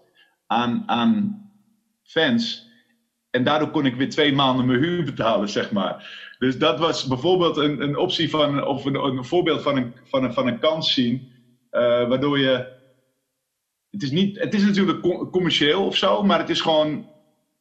[0.46, 1.44] aan, aan
[2.02, 2.70] fans.
[3.30, 6.25] En daardoor kon ik weer twee maanden mijn huur betalen, zeg maar.
[6.38, 10.24] Dus dat was bijvoorbeeld een, een optie van, of een, een voorbeeld van een, van
[10.24, 11.28] een, van een kans zien.
[11.70, 12.74] waardoor je
[13.96, 17.06] het is, niet, het is natuurlijk commercieel of zo, maar het is gewoon.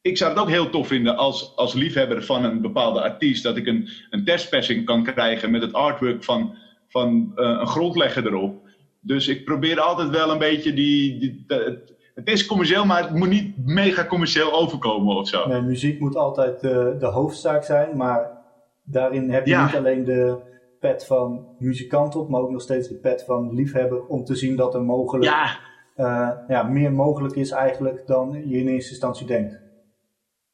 [0.02, 3.44] Ik zou het ook heel tof vinden als, als liefhebber van een bepaalde artiest.
[3.44, 6.56] Dat ik een, een testpersing kan krijgen met het artwork van,
[6.88, 8.68] van uh, een grondlegger erop.
[9.00, 11.46] Dus ik probeer altijd wel een beetje die.
[12.14, 15.48] het, is commercieel, maar het moet niet mega commercieel overkomen of zo.
[15.48, 18.35] Nee, muziek moet altijd uh, de hoofdzaak zijn, maar
[18.86, 19.66] daarin heb je ja.
[19.66, 20.38] niet alleen de
[20.80, 24.56] pet van muzikant op, maar ook nog steeds de pet van liefhebber om te zien
[24.56, 25.26] dat er mogelijk.
[25.26, 29.60] Ja uh, ja, meer mogelijk is eigenlijk dan je in eerste instantie denkt.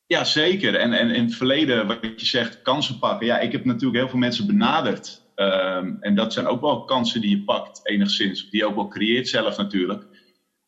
[0.06, 0.76] Ja, zeker.
[0.76, 3.28] En, en in het verleden, wat je zegt, kansen pakken.
[3.28, 5.30] Ja, ik heb natuurlijk heel veel mensen benaderd.
[5.36, 8.50] Um, en dat zijn ook wel kansen die je pakt, enigszins.
[8.50, 10.06] Die je ook wel creëert zelf natuurlijk.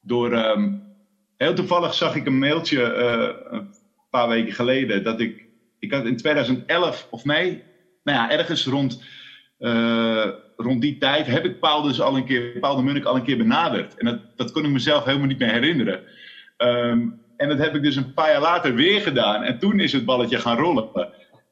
[0.01, 0.83] Door, um,
[1.37, 3.69] heel toevallig zag ik een mailtje uh, een
[4.09, 5.03] paar weken geleden.
[5.03, 5.47] Dat ik,
[5.83, 7.63] ik had in 2011, of nee,
[8.03, 9.03] nou ja, ergens rond...
[9.59, 13.15] Uh, rond die tijd heb ik Paul dus al een keer, Paul de Munnik al
[13.15, 13.97] een keer benaderd.
[13.97, 15.99] En dat, dat kon ik mezelf helemaal niet meer herinneren.
[16.57, 19.43] Um, en dat heb ik dus een paar jaar later weer gedaan.
[19.43, 20.89] En toen is het balletje gaan rollen.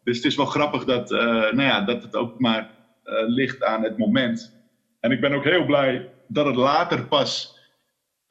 [0.03, 2.69] Dus het is wel grappig dat, uh, nou ja, dat het ook maar
[3.05, 4.53] uh, ligt aan het moment.
[4.99, 7.59] En ik ben ook heel blij dat het later pas,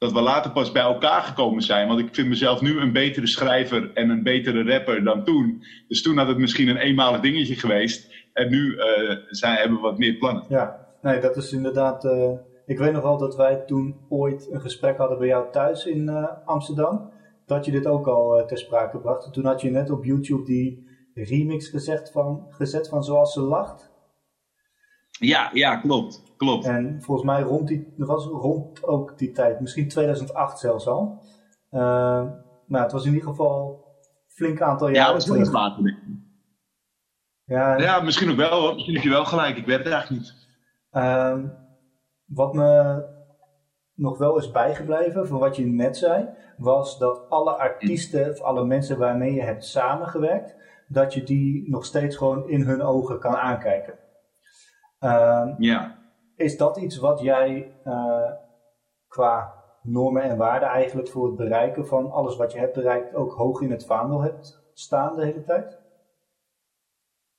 [0.01, 1.87] dat we later pas bij elkaar gekomen zijn.
[1.87, 5.63] Want ik vind mezelf nu een betere schrijver en een betere rapper dan toen.
[5.87, 8.13] Dus toen had het misschien een eenmalig dingetje geweest.
[8.33, 8.83] En nu uh,
[9.27, 10.45] zijn, hebben we wat meer plannen.
[10.49, 12.05] Ja, nee, dat is inderdaad.
[12.05, 12.31] Uh,
[12.65, 16.07] ik weet nog wel dat wij toen ooit een gesprek hadden bij jou thuis in
[16.07, 17.11] uh, Amsterdam.
[17.45, 19.25] Dat je dit ook al ter sprake bracht.
[19.25, 23.41] En toen had je net op YouTube die remix gezet van, gezet van Zoals ze
[23.41, 23.91] lacht.
[25.11, 26.30] Ja, ja, klopt.
[26.45, 26.65] Klopt.
[26.65, 31.21] En volgens mij rond die, was rond ook die tijd, misschien 2008 zelfs al.
[32.67, 33.85] maar het was in ieder geval
[34.27, 35.19] flink aantal jaren.
[35.19, 35.97] Ja, dat later.
[37.45, 38.73] Ja, ja, misschien ook wel.
[38.73, 39.57] Misschien heb je wel gelijk.
[39.57, 40.33] Ik weet het eigenlijk niet.
[40.91, 41.37] Uh,
[42.25, 43.03] wat me
[43.95, 48.65] nog wel is bijgebleven van wat je net zei, was dat alle artiesten of alle
[48.65, 50.55] mensen waarmee je hebt samengewerkt,
[50.87, 53.93] dat je die nog steeds gewoon in hun ogen kan aankijken.
[54.99, 56.00] Uh, ja.
[56.41, 58.31] Is dat iets wat jij uh,
[59.07, 63.33] qua normen en waarden eigenlijk voor het bereiken van alles wat je hebt bereikt ook
[63.33, 65.79] hoog in het vaandel hebt staan de hele tijd?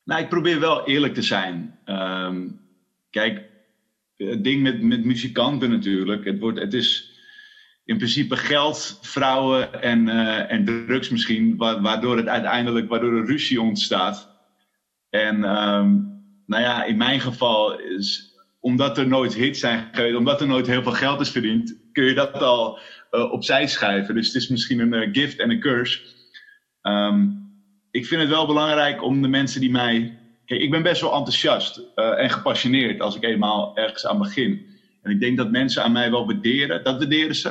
[0.04, 1.78] Nou, ik probeer wel eerlijk te zijn.
[1.86, 2.60] Um,
[3.10, 3.50] kijk,
[4.16, 6.24] het ding met, met muzikanten natuurlijk.
[6.24, 7.10] Het, wordt, het is.
[7.84, 13.60] in principe geld, vrouwen en, uh, en drugs misschien, waardoor het uiteindelijk waardoor er ruzie
[13.60, 14.28] ontstaat.
[15.10, 18.32] En um, nou ja, in mijn geval is,
[18.62, 22.05] omdat er nooit hits zijn geweest, omdat er nooit heel veel geld is verdiend, kun
[22.05, 22.79] je dat al
[23.11, 24.14] uh, opzij schuiven.
[24.14, 26.01] Dus het is misschien een uh, gift en een curse.
[26.83, 27.51] Um,
[27.90, 30.18] ik vind het wel belangrijk om de mensen die mij.
[30.44, 34.66] Ik ben best wel enthousiast uh, en gepassioneerd als ik eenmaal ergens aan begin.
[35.03, 37.48] En ik denk dat mensen aan mij wel waarderen, dat waarderen ze.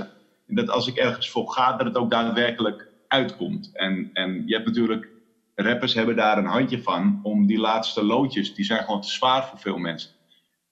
[0.47, 3.69] En dat als ik ergens voor ga, dat het ook daadwerkelijk uitkomt.
[3.73, 5.09] En, en je hebt natuurlijk,
[5.55, 9.45] rappers hebben daar een handje van om die laatste loodjes, die zijn gewoon te zwaar
[9.45, 10.09] voor veel mensen.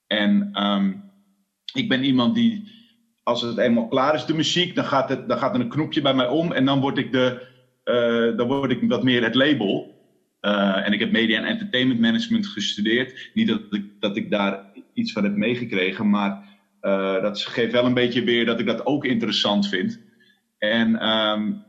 [0.10, 1.04] En um,
[1.74, 2.72] ik ben iemand die,
[3.24, 6.02] als het eenmaal klaar is, de muziek, dan gaat, het, dan gaat er een knopje
[6.02, 7.48] bij mij om en dan word ik, de,
[7.86, 9.98] uh, dan word ik wat meer het label.
[10.42, 13.30] Uh, en ik heb media en entertainment management gestudeerd.
[13.34, 16.44] Niet dat ik, dat ik daar iets van heb meegekregen, maar
[16.82, 20.00] uh, dat geeft wel een beetje weer dat ik dat ook interessant vind.
[20.58, 21.64] En um,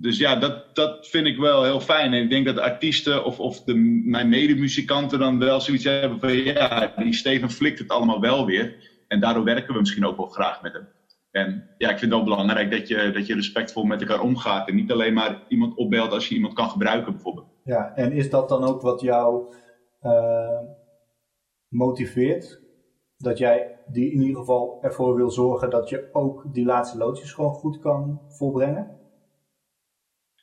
[0.00, 2.12] dus ja, dat, dat vind ik wel heel fijn.
[2.12, 6.20] En ik denk dat de artiesten of, of de, mijn medemuzikanten dan wel zoiets hebben
[6.20, 8.76] van ja, die Steven flikt het allemaal wel weer.
[9.08, 10.88] En daardoor werken we misschien ook wel graag met hem.
[11.30, 14.68] En ja, ik vind het ook belangrijk dat je, dat je respectvol met elkaar omgaat.
[14.68, 17.46] En niet alleen maar iemand opbelt als je iemand kan gebruiken, bijvoorbeeld.
[17.64, 19.54] Ja, en is dat dan ook wat jou
[20.02, 20.60] uh,
[21.68, 22.60] motiveert?
[23.16, 27.32] Dat jij die in ieder geval ervoor wil zorgen dat je ook die laatste loodjes
[27.32, 28.97] gewoon goed kan volbrengen?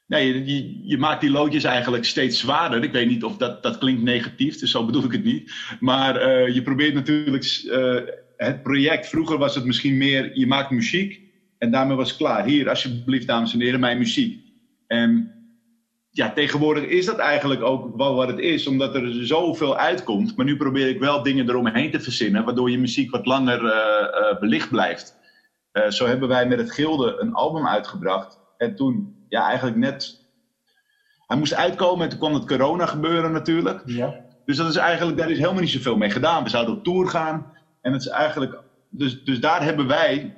[0.08, 2.84] Nee, je, je, maakt die loodjes eigenlijk steeds zwaarder.
[2.84, 5.52] Ik weet niet of dat, dat klinkt negatief, dus zo bedoel ik het niet.
[5.80, 8.00] Maar uh, je probeert natuurlijk uh,
[8.38, 9.08] het project.
[9.08, 11.20] Vroeger was het misschien meer, je maakt muziek
[11.58, 12.46] en daarmee was het klaar.
[12.46, 14.44] Hier, alsjeblieft, dames en heren, mijn muziek.
[14.88, 15.32] En
[16.10, 20.36] ja, tegenwoordig is dat eigenlijk ook wel wat het is, omdat er zoveel uitkomt.
[20.36, 24.39] Maar nu probeer ik wel dingen eromheen te verzinnen, waardoor je muziek wat langer uh,
[24.39, 25.15] belicht blijft.
[25.89, 28.39] zo hebben wij met het Gilde een album uitgebracht.
[28.58, 30.24] En toen ja, eigenlijk net.
[31.28, 33.82] Hij moest uitkomen en toen kwam het corona gebeuren natuurlijk.
[33.86, 34.24] Ja.
[34.46, 36.44] Dus dat is eigenlijk, daar is helemaal niet zoveel mee gedaan.
[36.44, 37.52] We zouden op tour gaan.
[37.82, 38.62] En het is eigenlijk.
[38.90, 40.38] Dus, dus daar hebben wij.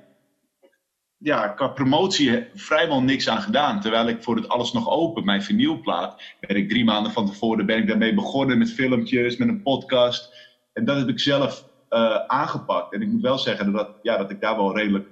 [1.20, 3.82] Ja, qua promotie vrijwel niks aan gedaan.
[3.82, 7.66] Terwijl ik voor het alles nog open, mijn vinylplaat, ben ik drie maanden van tevoren
[7.66, 10.36] ben ik daarmee begonnen met filmpjes, met een podcast.
[10.74, 12.94] En dat heb ik zelf uh, aangepakt.
[12.94, 15.10] En ik moet wel zeggen dat, ja, dat ik daar wel redelijk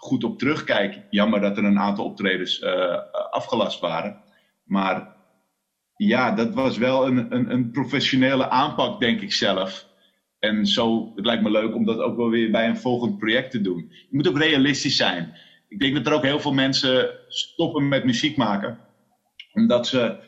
[0.00, 1.02] goed op terugkijk.
[1.10, 2.96] Jammer dat er een aantal optredens uh,
[3.30, 4.22] afgelast waren.
[4.64, 5.16] Maar
[5.96, 9.86] ja, dat was wel een, een, een, professionele aanpak, denk ik zelf.
[10.38, 13.50] En zo, het lijkt me leuk om dat ook wel weer bij een volgend project
[13.50, 13.86] te doen.
[13.90, 15.34] Je moet ook realistisch zijn.
[15.68, 18.78] Ik denk dat er ook heel veel mensen stoppen met muziek maken.
[19.52, 20.18] Omdat ze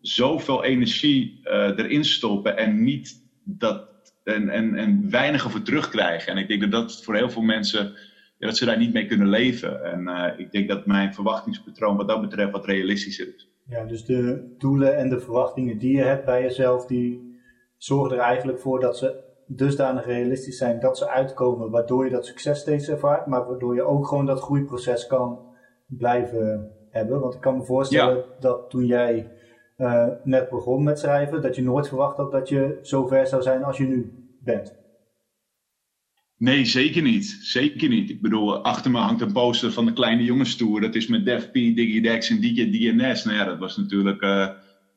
[0.00, 3.90] zoveel energie uh, erin stoppen en niet dat
[4.24, 6.32] en, en, en weinig over terugkrijgen.
[6.32, 7.96] En ik denk dat dat voor heel veel mensen
[8.42, 9.84] ja, dat ze daar niet mee kunnen leven.
[9.84, 13.50] En uh, ik denk dat mijn verwachtingspatroon wat dat betreft wat realistischer is.
[13.66, 17.38] Ja, dus de doelen en de verwachtingen die je hebt bij jezelf, die
[17.76, 22.26] zorgen er eigenlijk voor dat ze dusdanig realistisch zijn dat ze uitkomen, waardoor je dat
[22.26, 25.38] succes steeds ervaart, maar waardoor je ook gewoon dat groeiproces kan
[25.86, 27.20] blijven hebben.
[27.20, 28.24] Want ik kan me voorstellen ja.
[28.40, 29.30] dat toen jij
[29.76, 33.42] uh, net begon met schrijven, dat je nooit verwacht had dat je zo ver zou
[33.42, 34.80] zijn als je nu bent.
[36.42, 37.38] Nee, zeker niet.
[37.40, 38.10] Zeker niet.
[38.10, 40.80] Ik bedoel, achter me hangt een poster van de Kleine Jongenstoer.
[40.80, 43.24] Dat is met Def P, Diggy Dex en DJ DNS.
[43.24, 44.22] Nou ja, dat was natuurlijk...
[44.22, 44.48] Uh,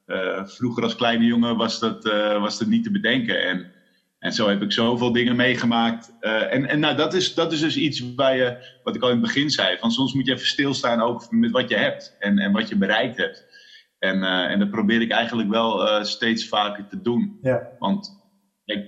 [0.07, 3.45] uh, vroeger als kleine jongen was dat, uh, was dat niet te bedenken.
[3.45, 3.71] En,
[4.19, 6.13] en zo heb ik zoveel dingen meegemaakt.
[6.19, 9.15] en en nou, dat, is, dat is dus iets waar je, wat ik al in
[9.15, 9.77] het begin zei.
[9.77, 12.15] Van soms moet je even stilstaan ook met wat je hebt.
[12.19, 13.45] En, en wat je bereikt hebt.
[13.99, 17.37] En, en dat probeer ik eigenlijk wel steeds vaker te doen.
[17.41, 17.69] Ja.
[17.79, 18.23] Want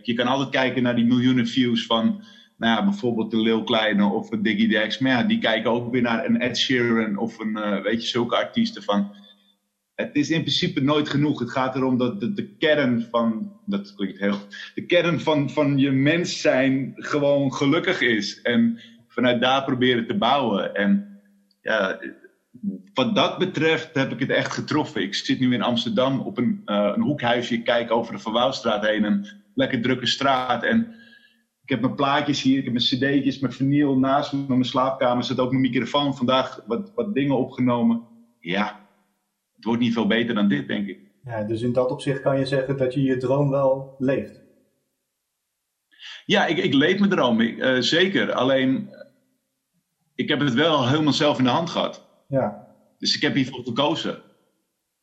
[0.02, 2.24] je kan altijd kijken naar die miljoenen views van
[2.58, 4.98] nou bijvoorbeeld de Lil Kleine of een Diggy Dex.
[4.98, 8.08] Maar ja, die kijken ook weer naar een Ed Sheeran of een, uh, weet je,
[8.08, 9.16] zulke artiesten van...
[9.96, 11.40] Het is in principe nooit genoeg.
[11.40, 14.38] Het gaat erom dat de, de kern van, dat klinkt heel,
[14.76, 18.42] de kern van, van je mens zijn gewoon gelukkig is.
[18.42, 20.76] En vanuit daar proberen te bouwen.
[20.76, 21.20] En
[21.62, 22.00] ja,
[22.94, 25.02] wat dat betreft heb ik het echt getroffen.
[25.02, 27.54] Ik zit nu in Amsterdam op een, uh, een hoekhuisje.
[27.54, 30.64] Ik kijk over de Verwouwstraat heen, een lekker drukke straat.
[30.64, 30.96] En
[31.68, 34.44] ik heb mijn plaatjes hier, ik heb mijn cd'tjes, mijn vinyl naast me.
[34.48, 36.16] mijn slaapkamer zit ook mijn microfoon.
[36.16, 38.08] Vandaag wat, wat dingen opgenomen.
[38.40, 38.88] Ja,
[39.56, 41.00] het wordt niet veel beter dan dit, denk ik.
[41.24, 44.42] Ja, dus in dat opzicht kan je zeggen dat je je droom wel leeft.
[46.26, 48.34] Ja, ik, ik leef mijn droom, ik, uh, zeker.
[48.34, 48.90] Alleen,
[50.16, 52.08] ik heb het wel helemaal zelf in de hand gehad.
[52.28, 52.68] Ja.
[52.98, 54.22] Dus ik heb hiervoor gekozen.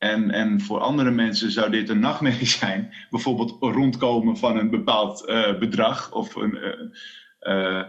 [0.04, 2.90] En, en voor andere mensen zou dit een nachtmerrie zijn.
[3.10, 7.82] Bijvoorbeeld rondkomen van een bepaald uh, bedrag of een, uh, uh,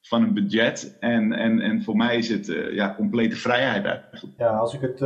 [0.00, 0.96] van een budget.
[1.00, 4.34] En, en, en voor mij is het ja, complete vrijheid eigenlijk.
[4.36, 5.00] Ja, als ik het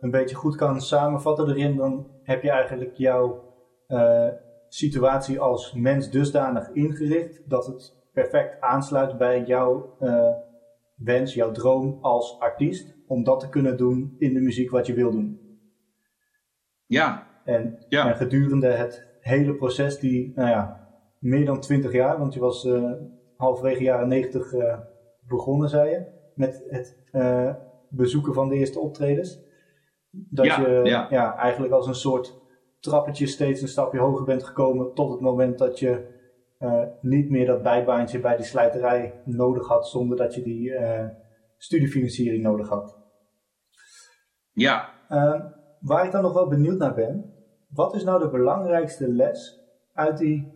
[0.00, 3.52] een beetje goed kan samenvatten erin, dan heb je eigenlijk jouw
[4.68, 9.96] situatie als mens dusdanig ingericht dat het perfect aansluit bij jouw
[10.94, 14.94] wens, jouw droom als artiest, om dat te kunnen doen in de muziek wat je
[14.94, 15.43] wil doen.
[16.86, 17.26] Ja.
[17.44, 18.08] En, ja.
[18.08, 22.64] en gedurende het hele proces, die, nou ja, meer dan twintig jaar, want je was
[22.64, 22.92] uh,
[23.36, 24.78] halverwege jaren negentig uh,
[25.28, 27.54] begonnen, zei je, met het uh,
[27.88, 29.42] bezoeken van de eerste optredens.
[30.10, 31.06] Dat ja, je ja.
[31.10, 31.36] ja.
[31.36, 32.42] eigenlijk als een soort
[32.80, 36.12] trappetje steeds een stapje hoger bent gekomen tot het moment dat je
[37.00, 40.72] niet meer dat bijbaantje bij die slijterij nodig had zonder dat je die
[41.56, 42.98] studiefinanciering nodig had.
[44.52, 44.92] Ja.
[45.84, 47.34] Waar ik dan nog wel benieuwd naar ben,
[47.68, 49.60] wat is nou de belangrijkste les
[49.92, 50.52] uit die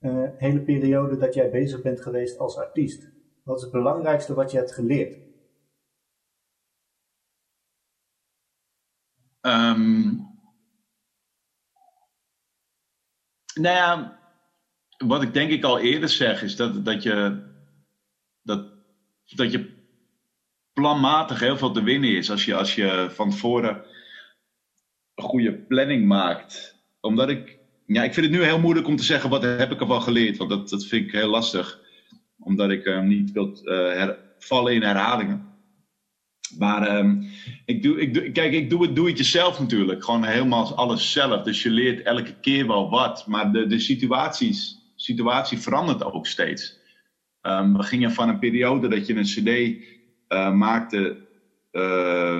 [0.00, 3.10] uh, hele periode dat jij bezig bent geweest als artiest?
[3.42, 5.14] Wat is het belangrijkste wat je hebt geleerd?
[9.40, 10.26] Um,
[13.54, 14.18] nou ja,
[15.06, 17.44] wat ik denk ik al eerder zeg is dat, dat je
[18.42, 18.72] dat,
[19.24, 19.74] dat je
[20.72, 23.84] planmatig heel veel te winnen is als je, als je van tevoren
[25.16, 26.76] een goede planning maakt.
[27.00, 29.80] Omdat ik, ja, ik vind het nu heel moeilijk om te zeggen wat heb ik
[29.80, 30.36] ervan geleerd.
[30.36, 31.80] Want dat, dat vind ik heel lastig.
[32.38, 35.54] Omdat ik uh, niet wil her, vallen in herhalingen.
[36.58, 37.30] Maar um,
[37.64, 40.04] ik doe, ik doe, kijk, ik doe het, doe het jezelf natuurlijk.
[40.04, 41.42] Gewoon helemaal alles zelf.
[41.42, 43.26] Dus je leert elke keer wel wat.
[43.26, 46.78] Maar de, de situaties, situatie verandert ook steeds.
[47.42, 49.48] Um, we gingen van een periode dat je een cd
[50.28, 51.24] uh, maakte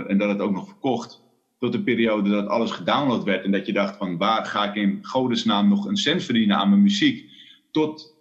[0.08, 1.25] en dat het ook nog verkocht
[1.58, 4.74] tot de periode dat alles gedownload werd en dat je dacht van waar ga ik
[4.74, 7.30] in godesnaam nog een cent verdienen aan mijn muziek,
[7.70, 8.16] tot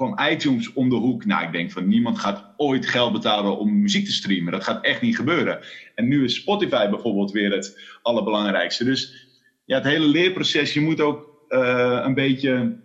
[0.00, 1.24] kwam iTunes om de hoek.
[1.24, 4.52] Nou, ik denk van niemand gaat ooit geld betalen om muziek te streamen.
[4.52, 5.60] Dat gaat echt niet gebeuren.
[5.94, 8.84] En nu is Spotify bijvoorbeeld weer het allerbelangrijkste.
[8.84, 9.28] Dus
[9.64, 12.80] ja, het hele leerproces, je moet ook uh, een beetje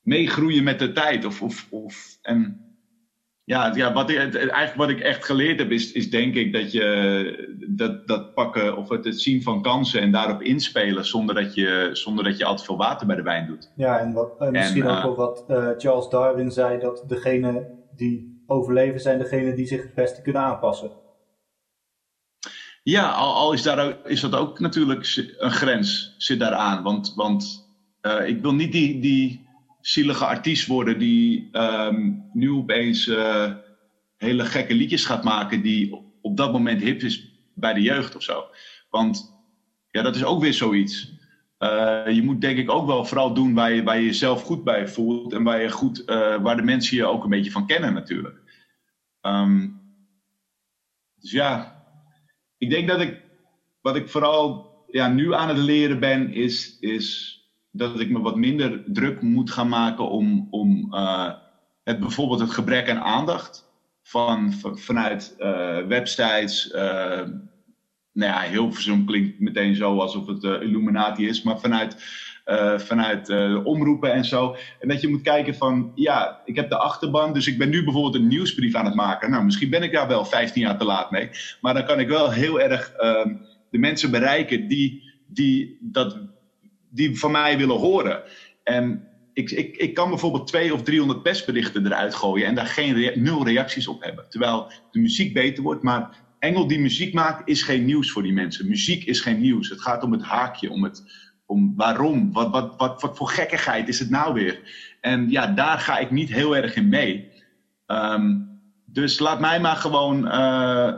[0.00, 1.24] meegroeien met de tijd.
[1.24, 2.60] Of, of, of, en
[3.44, 6.72] ja, ja wat ik, eigenlijk wat ik echt geleerd heb, is, is denk ik dat
[6.72, 11.54] je dat, dat pakken of het, het zien van kansen en daarop inspelen zonder dat,
[11.54, 13.72] je, zonder dat je al te veel water bij de wijn doet.
[13.76, 17.04] Ja, en, wat, en misschien En, ook uh, wel wat uh, Charles Darwin zei, dat
[17.06, 20.90] degene die overleven zijn degene die zich het beste kunnen aanpassen.
[22.82, 26.82] Ja, al, al is, daar, ook- is dat ook natuurlijk een grens, zit daaraan.
[26.82, 29.46] Want, want eh, ik wil niet die, die
[29.82, 33.52] zielige artiest worden die ehm, nu opeens eh,
[34.16, 38.22] hele gekke liedjes gaat maken die op, dat moment hip is bij de jeugd of
[38.22, 38.44] zo.
[38.90, 39.34] Want
[39.90, 41.12] ja, dat is ook weer zoiets.
[41.58, 44.64] Eh, je moet denk ik ook wel vooral doen waar je, waar je jezelf goed
[44.64, 47.66] bij voelt en waar, je goed, eh, waar de mensen je ook een beetje van
[47.66, 48.40] kennen natuurlijk.
[49.20, 49.68] Ehm,
[51.20, 51.82] dus ja,
[52.58, 53.22] ik denk dat ik,
[53.80, 57.40] wat ik vooral ja, nu aan het leren ben, is, is
[57.72, 61.32] dat ik me wat minder druk moet gaan maken om, om eh,
[61.84, 63.70] het, bijvoorbeeld het gebrek aan aandacht
[64.02, 66.70] van, van- vanuit eh, websites.
[66.70, 67.22] eh
[68.14, 71.96] nou ja, Hilversum klinkt meteen zo alsof het Illuminati is, maar vanuit,
[72.76, 73.30] vanuit
[73.64, 74.56] omroepen en zo.
[74.80, 77.84] En dat je moet kijken van, ja, ik heb de achterban, dus ik ben nu
[77.84, 79.30] bijvoorbeeld een nieuwsbrief aan het maken.
[79.30, 81.30] Nou, misschien ben ik daar wel 15 jaar te laat mee,
[81.60, 83.34] maar dan kan ik wel heel erg ehm,
[83.70, 86.18] de mensen bereiken die, die, dat,
[86.92, 88.22] die van mij willen horen.
[88.62, 93.22] En ik, ik, ik kan bijvoorbeeld twee of 300 persberichten eruit gooien en daar geen
[93.22, 94.28] nul reacties op hebben.
[94.28, 98.32] Terwijl de muziek beter wordt, maar Engel die muziek maakt is geen nieuws voor die
[98.32, 98.68] mensen.
[98.68, 99.68] Muziek is geen nieuws.
[99.68, 101.02] Het gaat om het haakje, om het
[101.46, 102.32] om waarom.
[102.32, 104.60] Wat, wat, wat, wat voor gekkigheid is het nou weer?
[105.00, 107.30] En ja, daar ga ik niet heel erg in mee.
[107.86, 108.36] Ehm,
[108.84, 110.94] dus laat mij maar gewoon eh,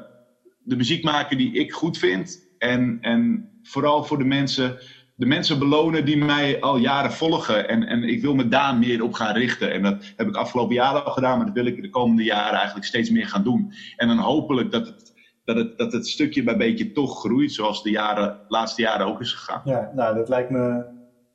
[0.59, 2.49] de muziek maken die ik goed vind.
[2.59, 4.79] En, en vooral voor de mensen,
[5.17, 7.69] de mensen belonen die mij al jaren volgen.
[7.69, 9.73] En, en ik wil me daar meer op gaan richten.
[9.73, 12.57] En dat heb ik afgelopen jaren al gedaan, maar dat wil ik de komende jaren
[12.57, 13.73] eigenlijk steeds meer gaan doen.
[13.97, 15.13] En dan hopelijk dat het,
[15.45, 19.21] dat het, dat het stukje bij beetje toch groeit, zoals de jaren, laatste jaren ook
[19.21, 19.63] is gegaan.
[19.65, 20.85] Ja, nou, dat lijkt me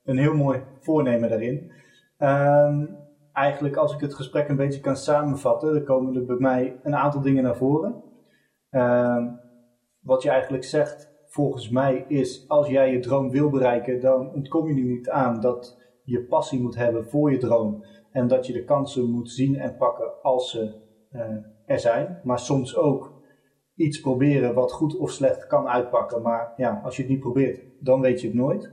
[0.05, 1.71] een heel mooi voornemen daarin.
[2.17, 2.85] Ehm,
[3.33, 6.95] eigenlijk, als ik het gesprek een beetje kan samenvatten, dan komen er bij mij een
[6.95, 8.03] aantal dingen naar voren.
[8.69, 9.27] Ehm,
[9.99, 14.67] wat je eigenlijk zegt, volgens mij, is als jij je droom wil bereiken, dan ontkom
[14.67, 17.83] je er niet aan dat je passie moet hebben voor je droom.
[18.11, 20.73] En dat je de kansen moet zien en pakken als ze
[21.11, 22.19] eh, er zijn.
[22.23, 23.13] Maar soms ook
[23.75, 26.21] iets proberen wat goed of slecht kan uitpakken.
[26.21, 28.71] Maar ja, als je het niet probeert, dan weet je het nooit.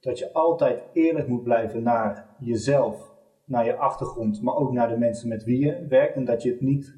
[0.00, 4.98] Dat je altijd eerlijk moet blijven naar jezelf naar je achtergrond, maar ook naar de
[4.98, 6.14] mensen met wie je werkt.
[6.14, 6.94] En dat je het niet,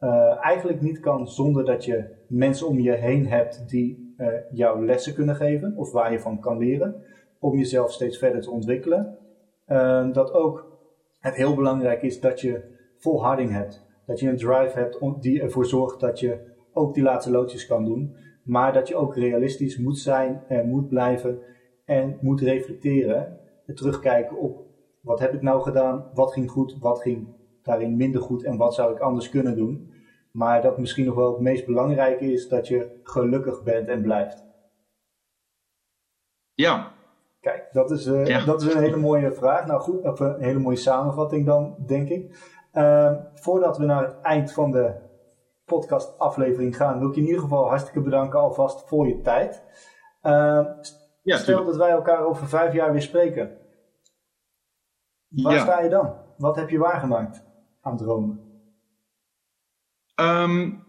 [0.00, 4.86] uh, eigenlijk niet kan zonder dat je mensen om je heen hebt die uh, jou
[4.86, 7.02] lessen kunnen geven of waar je van kan leren.
[7.38, 9.18] Om jezelf steeds verder te ontwikkelen.
[9.68, 10.78] Uh, dat ook
[11.20, 12.62] het heel belangrijk is dat je
[12.96, 13.84] volharding hebt.
[14.06, 16.38] Dat je een drive hebt die ervoor zorgt dat je
[16.72, 18.16] ook die laatste loodjes kan doen.
[18.44, 21.38] Maar dat je ook realistisch moet zijn en moet blijven
[21.84, 23.38] en moet reflecteren.
[23.66, 24.64] En terugkijken op
[25.00, 27.28] wat heb ik nou gedaan, wat ging goed, wat ging
[27.62, 29.90] daarin minder goed en wat zou ik anders kunnen doen.
[30.36, 34.44] Maar dat misschien nog wel het meest belangrijke is dat je gelukkig bent en blijft.
[36.54, 36.92] Ja.
[37.40, 39.66] Kijk, dat is, uh, dat is een hele mooie vraag.
[39.66, 42.54] Nou goed, of een hele mooie samenvatting dan, denk ik.
[42.72, 44.94] Uh, voordat we naar het eind van de
[45.64, 49.62] podcastaflevering gaan, wil ik je in ieder geval hartstikke bedanken alvast voor je tijd.
[50.22, 50.66] Uh,
[51.22, 53.58] ja, stel dat wij elkaar over vijf jaar weer spreken.
[55.28, 56.14] Waar sta je dan?
[56.36, 57.44] Wat heb je waargemaakt
[57.80, 58.45] aan dromen?
[60.20, 60.84] Um,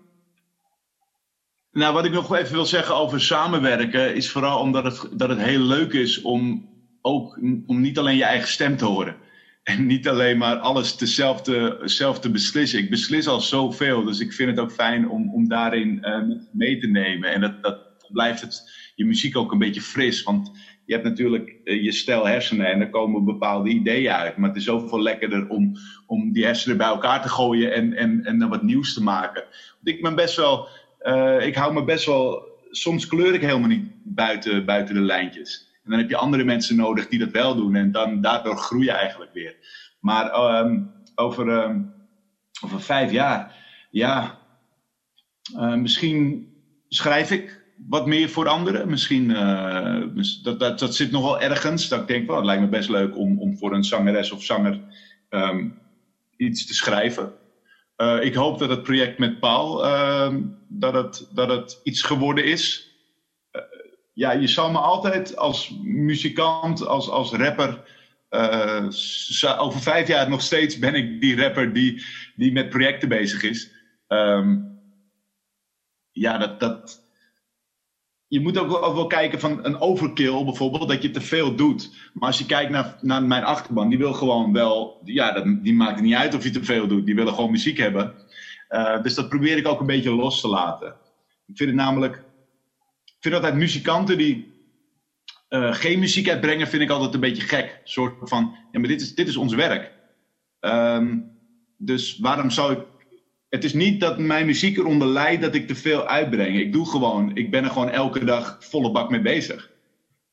[1.71, 5.39] nou, wat ik nog even wil zeggen over samenwerken, is vooral omdat het, dat het
[5.39, 6.67] heel leuk is om
[7.01, 9.17] ook om niet alleen je eigen stem te horen.
[9.63, 12.79] En niet alleen maar alles zelf te, zelf te beslissen.
[12.79, 16.77] Ik beslis al zoveel, dus ik vind het ook fijn om, om daarin uh, mee
[16.77, 17.33] te nemen.
[17.33, 17.79] En dat, dat
[18.11, 20.23] blijft het, je muziek ook een beetje fris.
[20.23, 20.51] Want
[20.87, 24.37] je hebt natuurlijk uh, je stel hersenen en er komen bepaalde ideeën uit.
[24.37, 25.75] Maar het is zoveel lekkerder om,
[26.05, 29.43] om die hersenen bij elkaar te gooien en, en, en er wat nieuws te maken.
[29.83, 30.67] Ik ben best wel,
[31.01, 35.67] uh, ik hou me best wel, soms kleur ik helemaal niet buiten, buiten de lijntjes.
[35.83, 37.75] En dan heb je andere mensen nodig die dat wel doen.
[37.75, 39.55] En dan daardoor groei je eigenlijk weer.
[39.99, 41.93] Maar um, over, um,
[42.63, 43.55] over vijf jaar,
[43.91, 44.39] ja,
[45.55, 46.47] uh, misschien
[46.87, 47.56] schrijf ik
[47.87, 48.89] wat meer voor anderen.
[48.89, 50.01] Misschien, uh,
[50.43, 51.87] dat, dat, dat zit nog wel ergens.
[51.87, 54.43] Dat ik denk, well, het lijkt me best leuk om, om voor een zangeres of
[54.43, 54.79] zanger
[55.29, 55.79] um,
[56.37, 57.33] iets te schrijven.
[57.97, 59.77] Uh, ik hoop dat het project met Paul,
[60.67, 62.87] dat, het, dat het iets geworden is
[64.17, 67.83] ja, je zal me altijd als muzikant, als, als rapper.
[68.29, 68.87] Uh,
[69.57, 72.03] over vijf jaar nog steeds ben ik die rapper die,
[72.35, 73.71] die met projecten bezig is.
[74.07, 74.79] Um,
[76.11, 77.06] ja, dat, dat.
[78.27, 81.95] Je moet ook wel, kijken van een overkill bijvoorbeeld, dat je te veel doet.
[82.13, 84.99] Maar als je kijkt naar, naar mijn achterban, die wil gewoon wel.
[85.03, 87.05] Ja, dat, die maakt niet uit of je te veel doet.
[87.05, 88.13] Die willen gewoon muziek hebben.
[88.69, 90.87] Uh, dus dat probeer ik ook een beetje los te laten.
[91.45, 92.25] Ik vind het namelijk
[93.17, 94.55] ik vind altijd muzikanten die
[95.49, 97.65] uh, geen muziek uitbrengen, vind ik altijd een beetje gek.
[97.65, 99.91] Een soort van, ja, maar dit is, dit is ons werk.
[100.59, 101.31] Um,
[101.77, 102.79] dus waarom zou ik.
[103.57, 106.59] Het is niet dat mijn muziek eronder leidt dat ik te veel uitbreng.
[106.59, 109.71] Ik doe gewoon, ik ben er gewoon elke dag volle bak mee bezig.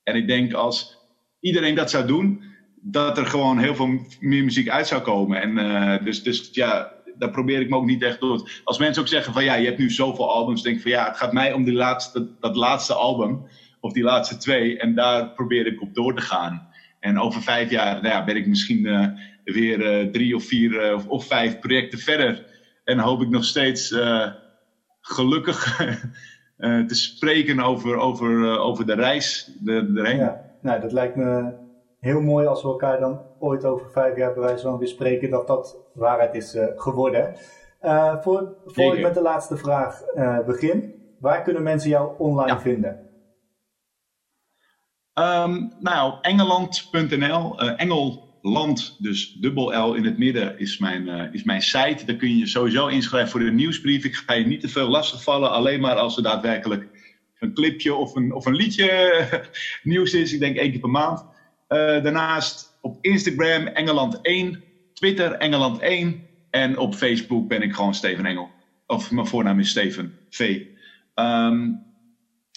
[0.03, 0.99] En ik denk als
[1.41, 2.43] iedereen dat zou doen,
[2.81, 5.43] dat er gewoon heel veel meer muziek uit zou komen.
[5.43, 8.61] En uh, dus, dus ja, daar probeer ik me ook niet echt door.
[8.65, 11.07] Als mensen ook zeggen van ja, je hebt nu zoveel albums, denk ik van ja,
[11.07, 13.47] het gaat mij om die laatste, dat laatste album
[13.81, 16.69] of die laatste twee en daar probeer ik op door te gaan.
[17.01, 19.07] En over vijf jaar nou ja, ben ik misschien uh,
[19.45, 22.54] weer uh, drie of vier of, vijf projecten verder.
[22.85, 23.95] En hoop ik nog steeds
[25.01, 25.77] gelukkig
[26.89, 30.17] te spreken over, over, over de reis erheen.
[30.17, 31.53] Ja, nou, dat lijkt me
[32.01, 35.31] heel mooi als we elkaar dan ooit over vijf jaar bij wijze van weer spreken
[35.31, 37.37] dat dat waarheid is geworden.
[38.21, 40.01] Voor voor ik met de laatste vraag
[40.47, 42.61] begin, waar kunnen mensen jou online ja.
[42.61, 43.05] vinden?
[45.15, 47.59] Um, nou, engeland.nl,
[48.45, 52.05] Engelland, dus dubbel L in het midden, is mijn, is mijn site.
[52.05, 54.05] Daar kun je je sowieso inschrijven voor de nieuwsbrief.
[54.05, 56.89] Ik ga je niet te veel lastigvallen, alleen maar als er daadwerkelijk
[57.39, 59.29] een clipje of een, of een liedje
[59.83, 60.33] nieuws is.
[60.33, 61.21] Ik denk één keer per maand.
[61.69, 64.61] Uh, daarnaast op Instagram Engeland1,
[64.93, 68.55] Twitter Engeland1 en op Facebook ben ik gewoon Steven Engel.
[68.87, 70.61] Of mijn voornaam is Steven V.
[71.15, 71.84] Um,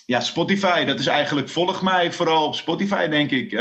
[0.08, 3.52] ja, Spotify, dat is eigenlijk, volg mij vooral op Spotify, denk ik.
[3.52, 3.60] Uh,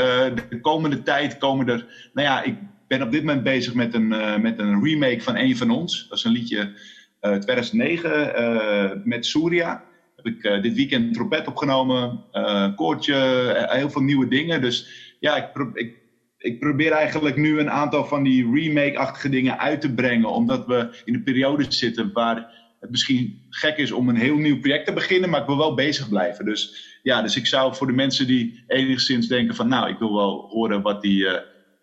[0.49, 2.55] de komende tijd komen er, nou ja, ik
[2.87, 6.05] ben op dit moment bezig met een, uh, met een remake van Een van Ons.
[6.09, 6.73] Dat is een liedje
[7.19, 9.83] 2009 met Surya.
[10.15, 12.23] Heb ik dit weekend trompet opgenomen,
[12.75, 13.15] koortje,
[13.69, 14.61] heel veel nieuwe dingen.
[14.61, 14.87] Dus
[15.19, 15.97] ja, ik, ik,
[16.37, 20.29] ik, probeer eigenlijk nu een aantal van die remake-achtige dingen uit te brengen.
[20.29, 24.59] Omdat we in een periode zitten waar het misschien gek is om een heel nieuw
[24.59, 26.45] project te beginnen, maar ik wil wel bezig blijven.
[26.45, 30.15] Dus ja, dus ik zou voor de mensen die enigszins denken van nou, ik wil
[30.15, 31.33] wel horen wat die uh,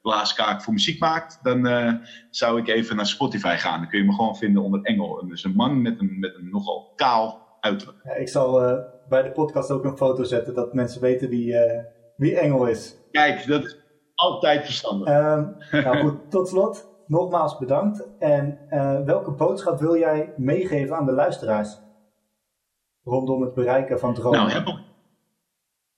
[0.03, 1.93] blaaskaak voor muziek maakt, dan uh,
[2.31, 3.81] zou ik even naar Spotify gaan.
[3.81, 5.27] Dan kun je me gewoon vinden onder Engel.
[5.29, 7.99] Dus een man met een, met een nogal kaal uiterlijk.
[8.05, 8.79] Ja, ik zal uh,
[9.09, 11.55] bij de podcast ook een foto zetten dat mensen weten wie,
[12.17, 12.97] wie Engel is.
[13.11, 13.77] Kijk, dat,
[14.15, 15.09] altijd verstandig.
[15.09, 18.09] Ehm, nou goed, tot slot, nogmaals bedankt.
[18.19, 21.79] En uh, welke boodschap wil jij meegeven aan de luisteraars
[23.03, 24.39] rondom het bereiken van dromen?
[24.39, 24.79] Nou, heb,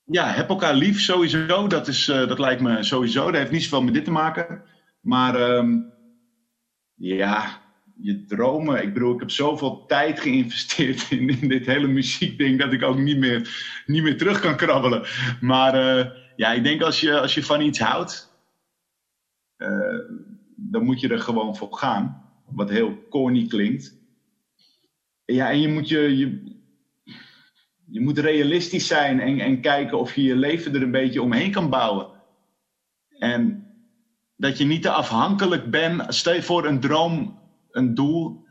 [0.05, 1.67] ja, heb elkaar lief sowieso.
[1.67, 3.25] Dat, is, uh, dat lijkt me sowieso.
[3.25, 4.63] Dat heeft niet zoveel met dit te maken.
[5.01, 5.93] Maar um,
[6.95, 7.61] ja,
[7.95, 8.83] je dromen.
[8.83, 12.99] Ik bedoel, ik heb zoveel tijd geïnvesteerd in, in, dit hele muziekding dat ik ook
[12.99, 13.49] niet meer,
[13.87, 15.03] niet meer terug kan krabbelen.
[15.41, 18.35] Maar uh, ja, ik denk als je, als je van iets houdt,
[20.77, 22.23] dan moet je er gewoon voor gaan.
[22.47, 23.99] Wat heel corny klinkt.
[25.25, 26.17] Ja, en je moet, je,
[27.87, 31.51] je, moet realistisch zijn en, en kijken of je je leven er een beetje omheen
[31.51, 32.07] kan bouwen.
[33.19, 33.67] En
[34.37, 36.15] dat je niet te afhankelijk bent.
[36.15, 37.39] Stel je voor een droom,
[37.71, 38.45] een doel,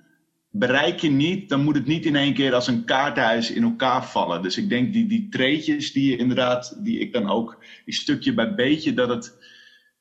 [0.50, 4.06] bereik je niet, dan moet het niet in één keer als een kaarthuis in elkaar
[4.06, 4.42] vallen.
[4.42, 8.34] Dus ik denk die, die treetjes die je inderdaad, die ik dan ook, die stukje
[8.34, 9.38] bij beetje, dat het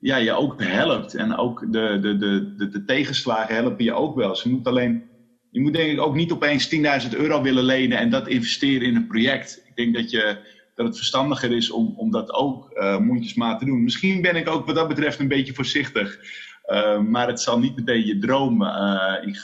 [0.04, 1.14] ja, je ook helpt.
[1.14, 4.38] En ook de, de, de, de, de tegenslagen helpen je ook wel.
[4.42, 5.02] je moet alleen,
[5.50, 6.74] je moet denk ik ook niet opeens
[7.08, 9.62] 10.000 euro willen lenen en dat investeren in een project.
[9.66, 10.38] Ik denk dat je
[10.74, 13.82] dat het verstandiger is om, om dat ook uh, mondjesmaat te doen.
[13.82, 16.18] Misschien ben ik ook wat dat betreft een beetje voorzichtig.
[16.66, 19.36] Uh, maar het zal niet meteen je droom uh, in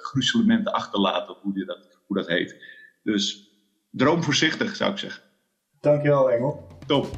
[0.00, 2.56] gruzelementen achterlaten, hoe, dat, hoe dat heet.
[3.02, 3.50] Dus
[3.90, 5.22] droom voorzichtig, zou ik zeggen.
[5.80, 6.66] Dankjewel, Engel.
[6.86, 7.16] Top.